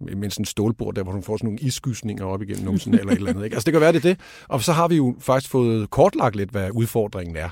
[0.00, 3.12] med sådan en stålbord, der hvor hun får sådan nogle iskysninger op igennem numsen eller
[3.12, 3.44] et eller andet.
[3.44, 3.54] Ikke?
[3.56, 4.20] Altså det kan være, det er det.
[4.48, 7.50] Og så har vi jo faktisk fået kortlagt lidt, hvad udfordringen er.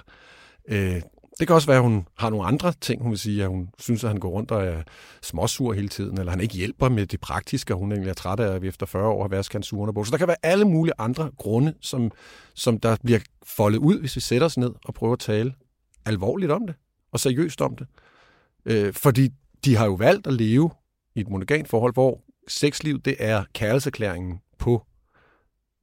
[0.69, 1.03] Øh,
[1.39, 3.69] det kan også være, at hun har nogle andre ting, hun vil sige, at hun
[3.79, 4.83] synes, at han går rundt og er
[5.23, 8.41] småsur hele tiden, eller han ikke hjælper med det praktiske, og hun egentlig er træt
[8.41, 10.05] af, at vi efter 40 år har vasket hans på.
[10.05, 12.11] Så der kan være alle mulige andre grunde, som,
[12.55, 15.55] som der bliver foldet ud, hvis vi sætter os ned og prøver at tale
[16.07, 16.77] alvorligt om det,
[17.13, 17.87] og seriøst om det.
[18.65, 19.29] Øh, fordi
[19.65, 20.71] de har jo valgt at leve
[21.15, 24.83] i et monogamt forhold, hvor sexliv, det er kærlighedserklæringen på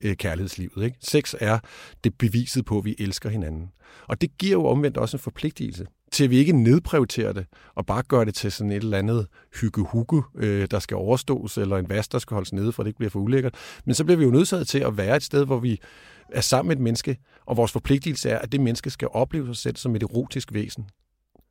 [0.03, 0.83] øh, kærlighedslivet.
[0.83, 0.97] Ikke?
[1.01, 1.59] Sex er
[2.03, 3.71] det beviset på, at vi elsker hinanden.
[4.07, 7.85] Og det giver jo omvendt også en forpligtelse til, at vi ikke nedprioriterer det, og
[7.85, 9.27] bare gør det til sådan et eller andet
[9.61, 12.97] hygge-hugge, øh, der skal overstås, eller en vask, der skal holdes nede, for det ikke
[12.97, 13.55] bliver for ulækkert.
[13.85, 15.81] Men så bliver vi jo nødsaget til at være et sted, hvor vi
[16.29, 19.55] er sammen med et menneske, og vores forpligtelse er, at det menneske skal opleve sig
[19.55, 20.85] selv som et erotisk væsen,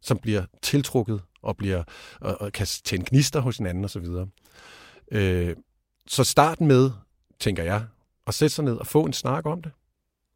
[0.02, 1.82] som bliver tiltrukket og bliver
[2.20, 4.06] og, og kan tænde gnister hos hinanden osv.
[5.12, 5.56] Øh,
[6.08, 6.90] så start med,
[7.40, 7.84] tænker jeg,
[8.26, 9.72] at sætte sig ned og få en snak om det.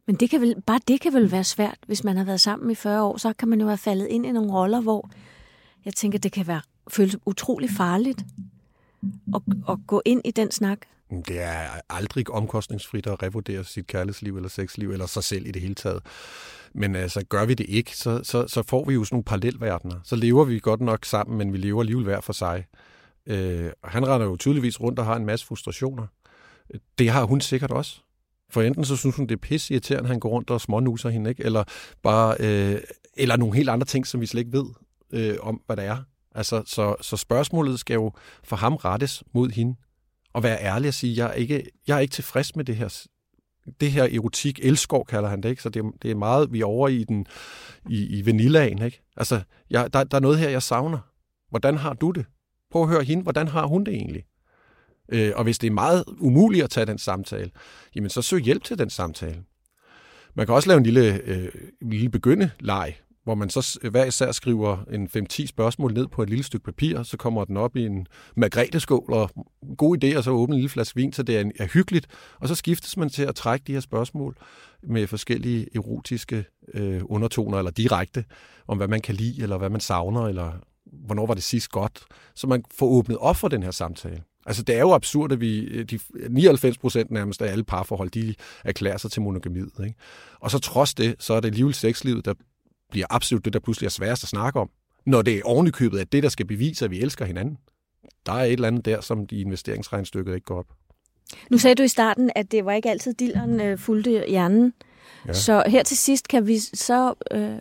[0.06, 2.70] Men det kan vel, bare det kan vel være svært, hvis man har været sammen
[2.70, 5.10] i 40 år, så kan man jo have faldet ind i nogle roller, hvor
[5.84, 8.24] jeg tænker, det kan være føles utrolig farligt
[9.34, 10.78] at, at gå ind i den snak.
[11.10, 15.62] Det er aldrig omkostningsfrit at revurdere sit kærlighedsliv eller sexliv, eller sig selv i det
[15.62, 16.02] hele taget.
[16.72, 20.00] Men altså, gør vi det ikke, så, så, så får vi jo sådan nogle parallelverdener.
[20.04, 22.66] Så lever vi godt nok sammen, men vi lever alligevel hver for sig.
[23.26, 26.06] Øh, han render jo tydeligvis rundt og har en masse frustrationer.
[26.98, 28.00] Det har hun sikkert også.
[28.50, 31.08] For enten så synes hun, det er pisse irriterende, at han går rundt og smånuser
[31.08, 31.44] hende, ikke?
[31.44, 31.64] Eller,
[32.02, 32.80] bare, øh,
[33.16, 34.66] eller nogle helt andre ting, som vi slet ikke ved
[35.12, 35.98] øh, om, hvad det er.
[36.34, 38.12] Altså, så, så spørgsmålet skal jo
[38.44, 39.76] for ham rettes mod hende.
[40.32, 43.06] Og være ærlig og sige, jeg er ikke, jeg er ikke tilfreds med det her
[43.80, 45.62] det her erotik, elskov kalder han det, ikke?
[45.62, 47.26] så det, det er meget, vi er over i, den,
[47.88, 48.82] i, i vanillaen.
[48.82, 49.02] Ikke?
[49.16, 50.98] Altså, jeg, der, der er noget her, jeg savner.
[51.50, 52.26] Hvordan har du det?
[52.70, 54.24] Prøv at høre hende, hvordan har hun det egentlig?
[55.12, 57.50] Øh, og hvis det er meget umuligt at tage den samtale,
[57.94, 59.42] jamen så søg hjælp til den samtale.
[60.34, 61.48] Man kan også lave en lille, øh,
[61.82, 62.94] en lille begyndeleg,
[63.24, 66.64] hvor man så øh, hver især skriver en 5-10 spørgsmål ned på et lille stykke
[66.64, 69.30] papir, så kommer den op i en margreteskål og
[69.76, 72.06] god idé, og så åbne en lille flaske vin, så det er, er hyggeligt.
[72.40, 74.36] Og så skiftes man til at trække de her spørgsmål
[74.82, 76.44] med forskellige erotiske
[76.74, 78.24] øh, undertoner, eller direkte,
[78.66, 80.52] om hvad man kan lide, eller hvad man savner, eller
[80.92, 84.22] hvornår var det sidst godt, så man får åbnet op for den her samtale.
[84.48, 85.98] Altså, det er jo absurd, at vi, de
[86.30, 88.34] 99 procent nærmest af alle parforhold, de
[88.64, 89.72] erklærer sig til monogamiet.
[89.80, 89.94] Ikke?
[90.40, 92.34] Og så trods det, så er det alligevel sexlivet, der
[92.90, 94.70] bliver absolut det, der pludselig er sværest at snakke om.
[95.06, 97.58] Når det er ovenikøbet, at det, der skal bevise, at vi elsker hinanden.
[98.26, 100.66] Der er et eller andet der, som de investeringsregnstykker ikke går op.
[101.50, 104.74] Nu sagde du i starten, at det var ikke altid dilleren øh, fulgte hjernen.
[105.26, 105.32] Ja.
[105.32, 107.58] Så her til sidst kan vi så øh,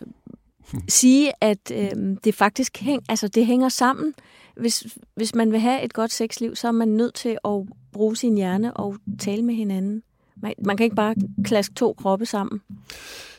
[0.88, 4.14] sige, at øh, det faktisk hæng, altså det hænger sammen.
[4.58, 8.16] Hvis, hvis man vil have et godt sexliv, så er man nødt til at bruge
[8.16, 10.02] sin hjerne og tale med hinanden.
[10.42, 12.60] Man, man kan ikke bare klaske to kroppe sammen.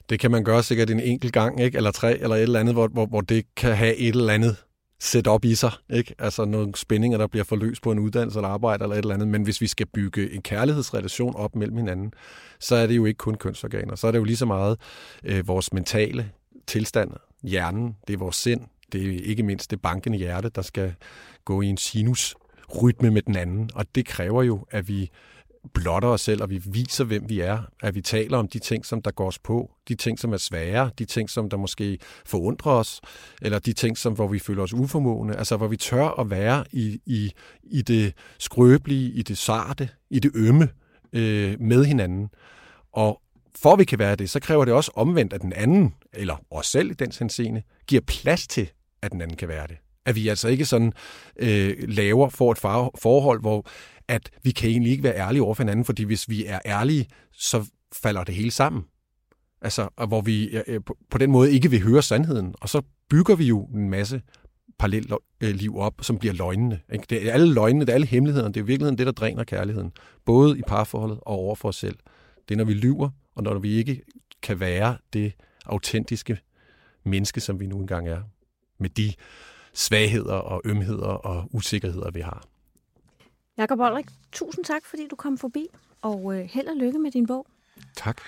[0.10, 1.78] Det kan man gøre sikkert en enkelt gang, ikke?
[1.78, 4.56] eller tre, eller et eller andet, hvor, hvor, hvor det kan have et eller andet
[5.00, 5.72] sæt op i sig.
[5.90, 6.16] Ikke?
[6.20, 9.28] Altså nogle spændinger, der bliver forløst på en uddannelse eller arbejde eller et eller andet.
[9.28, 12.14] Men hvis vi skal bygge en kærlighedsrelation op mellem hinanden,
[12.60, 13.96] så er det jo ikke kun kønsorganer.
[13.96, 14.78] Så er det jo lige så meget
[15.24, 16.32] øh, vores mentale
[16.68, 17.12] tilstand,
[17.44, 18.62] hjernen, det er vores sind,
[18.94, 20.94] det er ikke mindst det bankende hjerte, der skal
[21.46, 23.70] gå i en sinusrytme med den anden.
[23.76, 25.10] Og det kræver jo, at vi
[25.74, 27.62] blotter os selv, og vi viser, hvem vi er.
[27.84, 30.38] At vi taler om de ting, som der går os på, de ting, som er
[30.38, 33.02] svære, de ting, som der måske forundrer os,
[33.42, 35.36] eller de ting, som, hvor vi føler os uformående.
[35.36, 37.32] Altså, hvor vi tør at være i, i,
[37.64, 40.70] i det skrøbelige, i det sarte, i det ømme
[41.14, 42.30] øh, med hinanden.
[42.92, 43.22] Og
[43.56, 46.36] for at vi kan være det, så kræver det også omvendt, at den anden, eller
[46.52, 48.70] os selv i den henseende, giver plads til,
[49.02, 49.78] at den anden kan være det.
[50.06, 50.94] At vi altså ikke sådan
[51.40, 53.66] øh, laver for et forhold, hvor
[54.08, 57.08] at vi kan egentlig ikke være ærlige over for hinanden, fordi hvis vi er ærlige,
[57.34, 58.84] så falder det hele sammen.
[59.62, 62.56] Altså, og hvor vi øh, på den måde ikke vil høre sandheden.
[62.62, 64.22] Og så bygger vi jo en masse
[64.80, 66.80] parallelt øh, liv op, som bliver løgnende.
[66.94, 67.06] Ikke?
[67.10, 69.44] Det er alle løgnene, det er alle hemmelighederne, det er i virkeligheden det, der dræner
[69.44, 69.92] kærligheden.
[70.26, 71.98] Både i parforholdet og over for os selv.
[72.50, 74.02] Det er, når vi lyver, og når vi ikke
[74.42, 75.34] kan være det
[75.66, 76.38] autentiske
[77.06, 78.22] menneske, som vi nu engang er.
[78.80, 79.14] Med de
[79.74, 82.44] svagheder og ømheder og usikkerheder, vi har.
[83.58, 85.68] Jakob Olrik, tusind tak, fordi du kom forbi,
[86.02, 87.48] og øh, held og lykke med din bog.
[87.96, 88.22] Tak.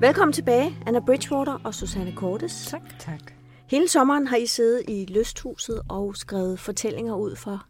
[0.00, 2.66] Velkommen tilbage, Anna Bridgewater og Susanne Kortes.
[2.66, 3.32] Tak, tak.
[3.70, 7.66] Hele sommeren har I siddet i lysthuset og skrevet fortællinger ud fra,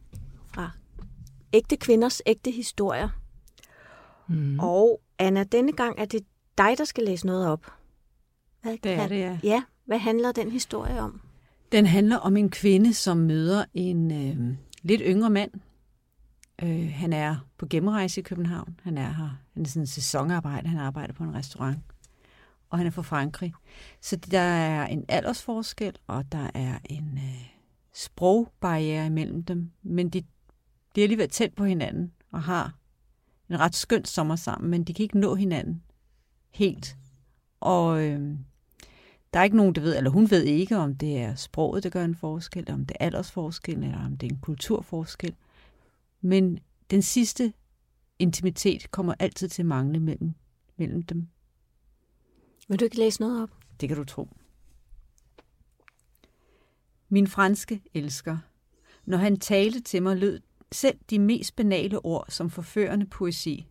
[0.55, 0.71] fra
[1.53, 3.09] ægte kvinders ægte historier.
[4.29, 4.61] Mm.
[4.61, 6.25] Og Anna, denne gang er det
[6.59, 7.73] dig, der skal læse noget op.
[8.63, 9.39] Hvad, det er det, ja.
[9.43, 11.21] Ja, hvad handler den historie om?
[11.73, 15.51] Den handler om en kvinde, som møder en øh, lidt yngre mand.
[16.63, 18.81] Øh, han er på gennemrejse i København.
[18.83, 19.39] Han er her.
[19.55, 20.69] Han er sådan en sæsonarbejder.
[20.69, 21.79] Han arbejder på en restaurant.
[22.71, 23.55] Og han er fra Frankrig.
[24.01, 27.49] Så der er en aldersforskel, og der er en øh,
[27.95, 29.71] sprogbarriere imellem dem.
[29.83, 30.21] Men de,
[30.95, 32.75] de er alligevel tæt på hinanden og har
[33.51, 35.83] en ret skøn sommer sammen, men de kan ikke nå hinanden
[36.57, 36.97] helt.
[37.61, 38.39] Og øh,
[39.35, 41.91] der er ikke nogen, der ved, eller hun ved ikke, om det er sproget, der
[41.91, 45.35] gør en forskel, eller om det er aldersforskel, eller om det er en kulturforskel.
[46.21, 46.59] Men
[46.91, 47.53] den sidste
[48.19, 50.33] intimitet kommer altid til at mangle mellem,
[50.77, 51.29] mellem dem.
[52.69, 53.51] Vil du ikke læse noget op?
[53.81, 54.29] Det kan du tro.
[57.09, 58.39] Min franske elsker.
[59.05, 60.41] Når han talte til mig, lød
[60.73, 63.67] selv de mest banale ord som forførende poesi.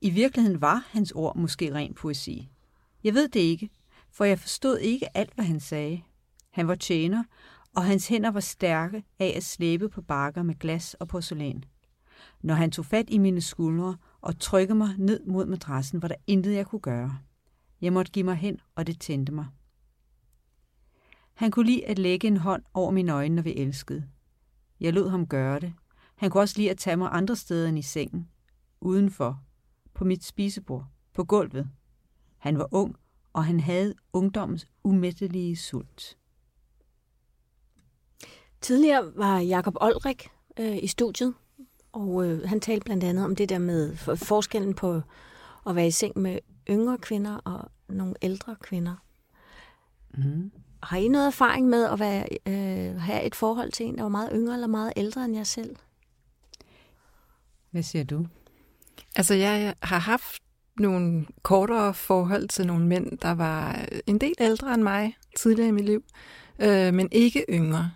[0.00, 2.48] I virkeligheden var hans ord måske ren poesi.
[3.04, 3.70] Jeg ved det ikke,
[4.10, 6.02] for jeg forstod ikke alt, hvad han sagde.
[6.50, 7.24] Han var tjener,
[7.74, 11.64] og hans hænder var stærke af at slæbe på bakker med glas og porcelæn.
[12.42, 16.14] Når han tog fat i mine skuldre og trykkede mig ned mod madrassen, var der
[16.26, 17.18] intet, jeg kunne gøre.
[17.80, 19.46] Jeg måtte give mig hen, og det tændte mig.
[21.34, 24.04] Han kunne lide at lægge en hånd over mine øjne, når vi elskede.
[24.80, 25.74] Jeg lod ham gøre det.
[26.16, 28.28] Han kunne også lide at tage mig andre steder end i sengen.
[28.80, 29.42] Udenfor.
[29.98, 30.84] På mit spisebord.
[31.14, 31.68] På gulvet.
[32.36, 32.96] Han var ung,
[33.32, 36.16] og han havde ungdommens umættelige sult.
[38.60, 41.34] Tidligere var Jakob Olrik øh, i studiet,
[41.92, 45.00] og øh, han talte blandt andet om det der med forskellen på
[45.66, 46.38] at være i seng med
[46.70, 48.96] yngre kvinder og nogle ældre kvinder.
[50.14, 50.52] Mm.
[50.82, 54.08] Har I noget erfaring med at være, øh, have et forhold til en, der var
[54.08, 55.76] meget yngre eller meget ældre end jer selv?
[57.70, 58.26] Hvad siger du?
[59.18, 60.42] Altså, jeg har haft
[60.80, 65.72] nogle kortere forhold til nogle mænd, der var en del ældre end mig tidligere i
[65.72, 66.04] mit liv,
[66.58, 67.90] øh, men ikke yngre.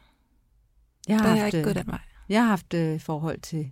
[1.08, 2.00] Jeg har der haft, jeg ikke øh, gået den vej.
[2.28, 3.70] Jeg har haft øh, forhold til,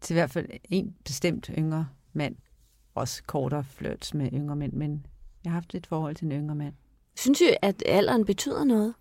[0.00, 2.36] til i hvert fald en bestemt yngre mand.
[2.94, 5.06] Også kortere flirts med yngre mænd, men
[5.44, 6.74] jeg har haft et forhold til en yngre mand.
[7.16, 8.94] Synes I, at alderen betyder noget?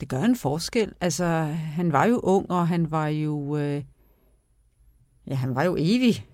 [0.00, 0.92] Det gør en forskel.
[1.00, 3.56] Altså, han var jo ung, og han var jo...
[3.56, 3.84] Øh,
[5.26, 6.26] ja, han var jo evig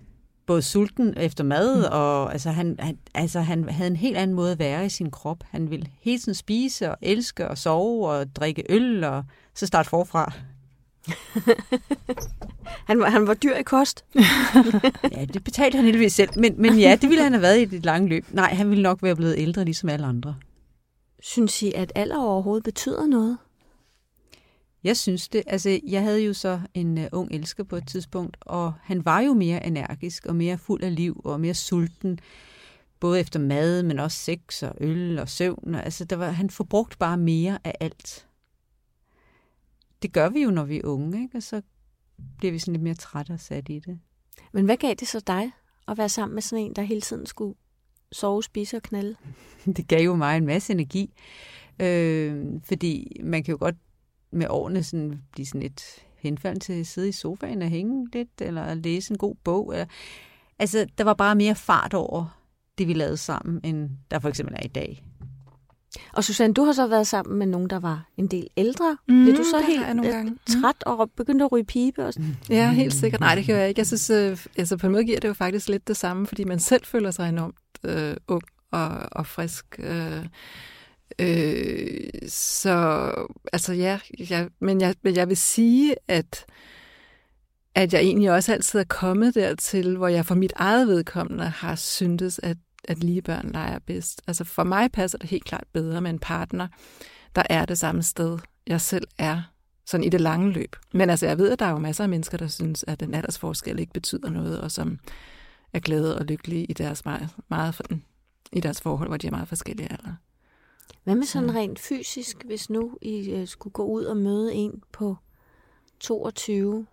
[0.45, 1.85] både sulten efter mad, mm.
[1.91, 5.11] og altså han, han, altså han havde en helt anden måde at være i sin
[5.11, 5.43] krop.
[5.49, 9.23] Han ville hele tiden spise og elske og sove og drikke øl, og
[9.55, 10.33] så starte forfra.
[12.89, 14.05] han, var, han var dyr i kost.
[15.17, 16.29] ja, det betalte han heldigvis selv.
[16.35, 18.25] Men, men ja, det ville han have været i det lange løb.
[18.31, 20.35] Nej, han ville nok være blevet ældre, ligesom alle andre.
[21.21, 23.37] Synes I, at alder overhovedet betyder noget?
[24.83, 25.43] Jeg synes det.
[25.47, 29.19] Altså, jeg havde jo så en uh, ung elsker på et tidspunkt, og han var
[29.19, 32.19] jo mere energisk og mere fuld af liv og mere sulten.
[32.99, 35.75] Både efter mad, men også sex og øl og søvn.
[35.75, 38.27] Altså, der var, han forbrugt bare mere af alt.
[40.01, 41.37] Det gør vi jo, når vi er unge, ikke?
[41.37, 41.61] og så
[42.37, 43.99] bliver vi sådan lidt mere trætte og sat i det.
[44.51, 45.51] Men hvad gav det så dig
[45.87, 47.55] at være sammen med sådan en, der hele tiden skulle
[48.11, 49.15] sove, spise og knalde?
[49.77, 51.13] det gav jo mig en masse energi.
[51.79, 53.75] Øh, fordi man kan jo godt
[54.31, 55.83] med årene sådan, blive sådan lidt
[56.17, 59.73] henfaldt til at sidde i sofaen og hænge lidt, eller at læse en god bog.
[59.73, 59.85] Eller,
[60.59, 62.37] altså, der var bare mere fart over
[62.77, 65.03] det, vi lavede sammen, end der for eksempel er i dag.
[66.13, 68.97] Og Susanne, du har så været sammen med nogen, der var en del ældre.
[69.07, 70.31] Mm, Blev du så helt nogle øh, gange.
[70.31, 70.61] Mm.
[70.61, 72.05] træt og begyndte at ryge pibe?
[72.05, 72.37] Og sådan?
[72.49, 73.19] Ja, helt sikkert.
[73.21, 73.79] Nej, det kan jeg ikke.
[73.79, 76.43] Jeg synes, øh, altså på en måde giver det jo faktisk lidt det samme, fordi
[76.43, 79.65] man selv føler sig enormt øh, ung og, og frisk.
[79.79, 80.25] Øh,
[81.19, 83.13] Øh, så
[83.53, 86.45] altså ja, jeg, men, jeg, men jeg vil sige, at,
[87.75, 91.75] at jeg egentlig også altid er kommet dertil, hvor jeg for mit eget vedkommende har
[91.75, 94.21] syntes, at, at lige børn leger bedst.
[94.27, 96.67] Altså for mig passer det helt klart bedre med en partner,
[97.35, 99.41] der er det samme sted, jeg selv er,
[99.85, 100.75] sådan i det lange løb.
[100.93, 103.13] Men altså jeg ved, at der er jo masser af mennesker, der synes, at den
[103.13, 104.99] aldersforskel ikke betyder noget, og som
[105.73, 107.81] er glade og lykkelige i deres, meget, meget,
[108.53, 110.13] i deres forhold, hvor de er meget forskellige alder.
[111.03, 114.83] Hvad med sådan rent fysisk, hvis nu I øh, skulle gå ud og møde en
[114.91, 115.15] på
[115.99, 116.85] 22?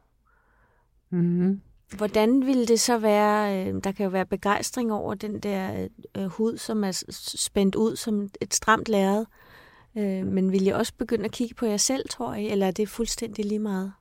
[1.10, 1.60] Mm-hmm.
[1.96, 3.66] Hvordan ville det så være?
[3.66, 7.04] Øh, der kan jo være begejstring over den der øh, hud, som er
[7.36, 9.24] spændt ud som et stramt lærred.
[9.96, 12.48] Øh, men vil I også begynde at kigge på jer selv, tror I?
[12.48, 13.92] Eller er det fuldstændig lige meget?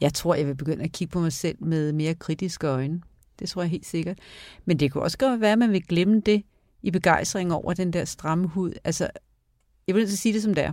[0.00, 3.02] Jeg tror, jeg vil begynde at kigge på mig selv med mere kritiske øjne.
[3.38, 4.18] Det tror jeg helt sikkert.
[4.64, 6.42] Men det kunne også godt være, at man vil glemme det
[6.82, 8.72] i begejstring over den der stramme hud.
[8.84, 9.08] Altså,
[9.86, 10.72] jeg vil sige det som det er.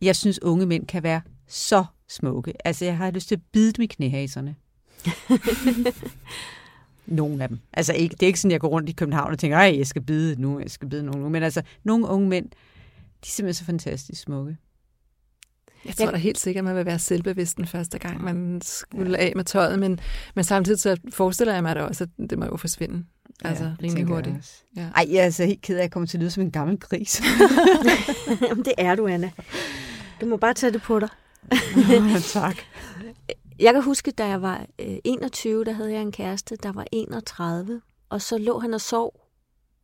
[0.00, 2.66] Jeg synes, unge mænd kan være så smukke.
[2.66, 4.56] Altså, jeg har lyst til at bide dem i knæhaserne.
[7.06, 7.58] nogle af dem.
[7.72, 9.86] Altså, ikke, det er ikke sådan, jeg går rundt i København og tænker, ej, jeg
[9.86, 11.28] skal bide nu, jeg skal bide nogen nu.
[11.28, 12.56] Men altså, nogle unge mænd, de
[13.22, 14.56] er simpelthen så fantastisk smukke.
[15.86, 19.18] Jeg tror da helt sikkert, at man vil være selvbevidst den første gang, man skulle
[19.18, 20.00] af med tøjet, men,
[20.34, 23.04] men samtidig så forestiller jeg mig da også, at det må jo forsvinde.
[23.44, 24.36] Altså Ja, rimelig tænker jeg hurtigt.
[24.38, 24.52] også.
[24.76, 24.88] Ja.
[24.96, 26.50] Ej, jeg er altså helt ked af, at jeg kommer til at lyde som en
[26.50, 27.22] gammel gris.
[28.48, 29.30] Jamen, det er du, Anna.
[30.20, 31.08] Du må bare tage det på dig.
[32.32, 32.56] tak.
[33.60, 36.84] Jeg kan huske, da jeg var øh, 21, der havde jeg en kæreste, der var
[36.92, 39.20] 31, og så lå han og sov,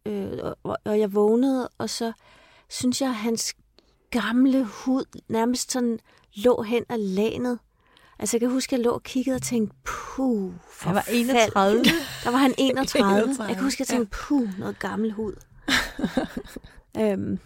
[0.07, 0.29] øh,
[0.63, 2.13] og, og jeg vågnede, og så
[2.71, 3.55] synes jeg, at hans
[4.11, 5.99] gamle hud nærmest sådan
[6.35, 7.59] lå hen ad lanet.
[8.19, 11.17] Altså, jeg kan huske, at jeg lå og kiggede og tænkte, puh, Han var forfald.
[11.21, 11.85] 31.
[12.25, 13.21] Der var han 31.
[13.21, 15.33] 31, Jeg kan huske, at jeg tænkte, puh, noget gammel hud.
[17.01, 17.39] øhm,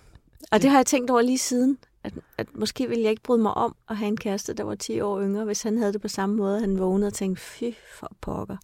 [0.53, 3.43] og det har jeg tænkt over lige siden, at, at måske ville jeg ikke bryde
[3.43, 6.01] mig om at have en kæreste, der var 10 år yngre, hvis han havde det
[6.01, 6.61] på samme måde.
[6.61, 7.65] Han vågnede og tænkte, fy
[7.99, 8.57] for pokker.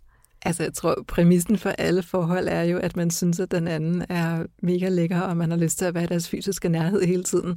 [0.43, 4.05] Altså, jeg tror, præmissen for alle forhold er jo, at man synes, at den anden
[4.09, 7.25] er mega lækker, og man har lyst til at være i deres fysiske nærhed hele
[7.25, 7.57] tiden.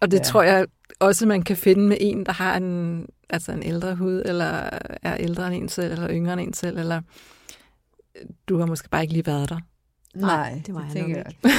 [0.00, 0.22] Og det Ja.
[0.22, 0.66] tror jeg
[1.00, 4.68] også, man kan finde med en, der har en, altså en ældre hud, eller
[5.02, 7.00] er ældre end en selv, eller yngre end en selv, eller
[8.48, 9.58] du har måske bare ikke lige været der.
[10.14, 11.52] Nej, det var jeg tænker nok jeg.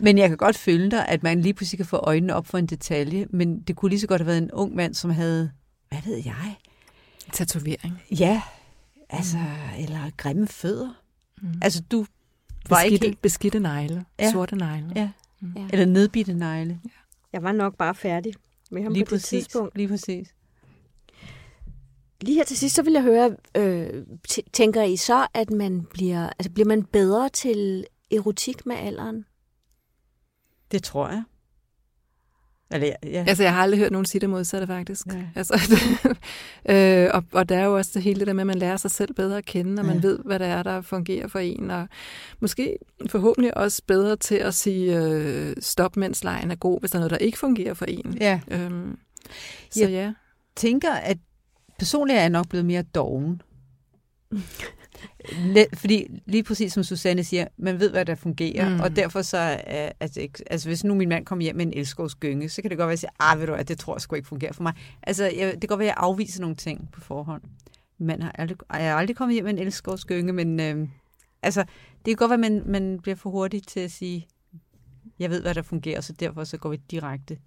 [0.04, 2.58] Men jeg kan godt følge dig, at man lige pludselig kan få øjnene op for
[2.58, 5.50] en detalje, men det kunne lige så godt have været en ung mand, som havde,
[5.88, 6.56] hvad ved jeg,
[7.32, 8.02] Tatovering.
[8.10, 8.42] ja,
[9.12, 9.38] altså,
[9.78, 11.02] eller grimme fødder.
[11.42, 11.52] Mm.
[11.62, 12.06] Altså, du
[12.68, 14.04] var ikke Beskidte, helt, beskidte negle.
[14.18, 14.24] Ja.
[14.24, 14.32] Ja.
[14.32, 14.92] Sorte negle.
[14.96, 15.10] Ja.
[15.56, 15.68] Ja.
[15.72, 16.80] eller nedbitte negle.
[17.32, 18.34] Jeg var nok bare færdig
[18.70, 19.76] med ham Lige på det præcis, tidspunkt.
[19.76, 20.34] lige præcis.
[22.20, 24.04] Lige her til sidst, så vil jeg høre, øh,
[24.52, 29.24] tænker I så, at man bliver, altså bliver man bedre til erotik med alderen?
[30.70, 31.22] Det tror jeg.
[32.72, 33.24] Eller, ja, ja.
[33.28, 35.06] Altså, jeg har aldrig hørt nogen sige det modsatte, faktisk.
[35.06, 35.12] Ja.
[35.36, 35.54] Altså,
[36.70, 38.76] øh, og, og der er jo også det hele det der med, at man lærer
[38.76, 40.08] sig selv bedre at kende, og man Ja.
[40.08, 41.88] ved, hvad det er, der fungerer for en, og
[42.40, 42.76] måske
[43.10, 47.00] forhåbentlig også bedre til at sige øh, stop, mens lejen er god, hvis der er
[47.00, 48.16] noget, der ikke fungerer for en.
[48.20, 48.40] ja.
[48.50, 48.98] Øhm,
[49.70, 49.88] så Ja.
[49.88, 50.12] ja.
[50.56, 51.18] tænker, at
[51.78, 53.42] personligt er jeg nok blevet mere doven.
[55.74, 58.80] Fordi lige præcis som Susanne siger, man ved, hvad der fungerer, mm.
[58.80, 62.48] Og derfor så, er, altså, altså hvis nu min mand kommer hjem med en elskovsgynge,
[62.48, 64.00] så kan det godt være, at jeg siger, ah, ved du, at det tror jeg
[64.00, 64.72] sgu ikke fungerer for mig.
[65.02, 67.42] Altså, jeg, det kan godt være, at jeg afviser nogle ting på forhånd.
[67.98, 70.88] Min mand har aldrig, jeg har aldrig kommet hjem med en elskovsgynge, men øh,
[71.42, 71.60] altså,
[71.94, 74.26] det kan godt være, at man, man bliver for hurtig til at sige,
[75.18, 77.38] jeg ved, hvad der fungerer, så derfor så går vi direkte.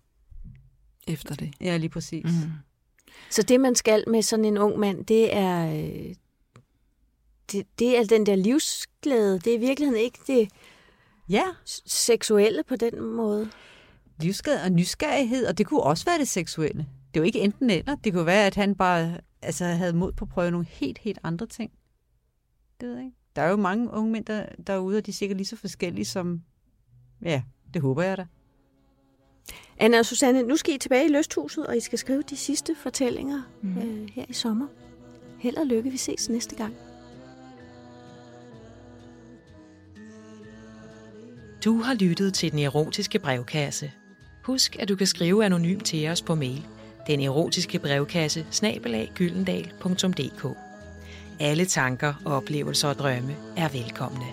[1.08, 1.54] Efter det.
[1.62, 2.26] Ja, lige præcis.
[2.26, 2.32] Mm.
[2.32, 2.52] Mm.
[3.32, 6.16] Så det, man skal med sådan en ung mand, det er, øh,
[7.52, 9.40] det, det er den der livsglæde.
[9.40, 10.50] Det er i virkeligheden ikke det
[11.30, 11.44] Ja.
[11.86, 13.50] seksuelle på den måde.
[14.22, 16.86] livsglæde og nysgerrighed, og det kunne også være det seksuelle.
[17.14, 17.96] Det er jo ikke enten eller.
[17.96, 21.20] Det kunne være, at han bare altså, havde mod på at prøve nogle helt, helt
[21.24, 21.72] andre ting.
[22.82, 23.18] Det ved jeg ikke.
[23.36, 26.06] Der er jo mange unge mænd der, derude, og de er sikkert lige så forskellige
[26.06, 26.42] som...
[27.22, 27.42] Ja,
[27.74, 28.26] det håber jeg da.
[29.78, 32.76] Anna og Susanne, nu skal I tilbage i lysthuset, og I skal skrive de sidste
[32.76, 33.78] fortællinger mm.
[33.78, 34.68] øh, her i sommer.
[35.40, 36.74] Held og lykke, vi ses næste gang.
[41.66, 43.92] Du har lyttet til Den Erotiske Brevkasse.
[44.44, 46.66] Husk, at du kan skrive anonymt til os på mail.
[47.08, 50.58] Den erotiske brevkasse, snabelaggyldendal.dk
[51.40, 54.26] Alle tanker, oplevelser og drømme er velkomne.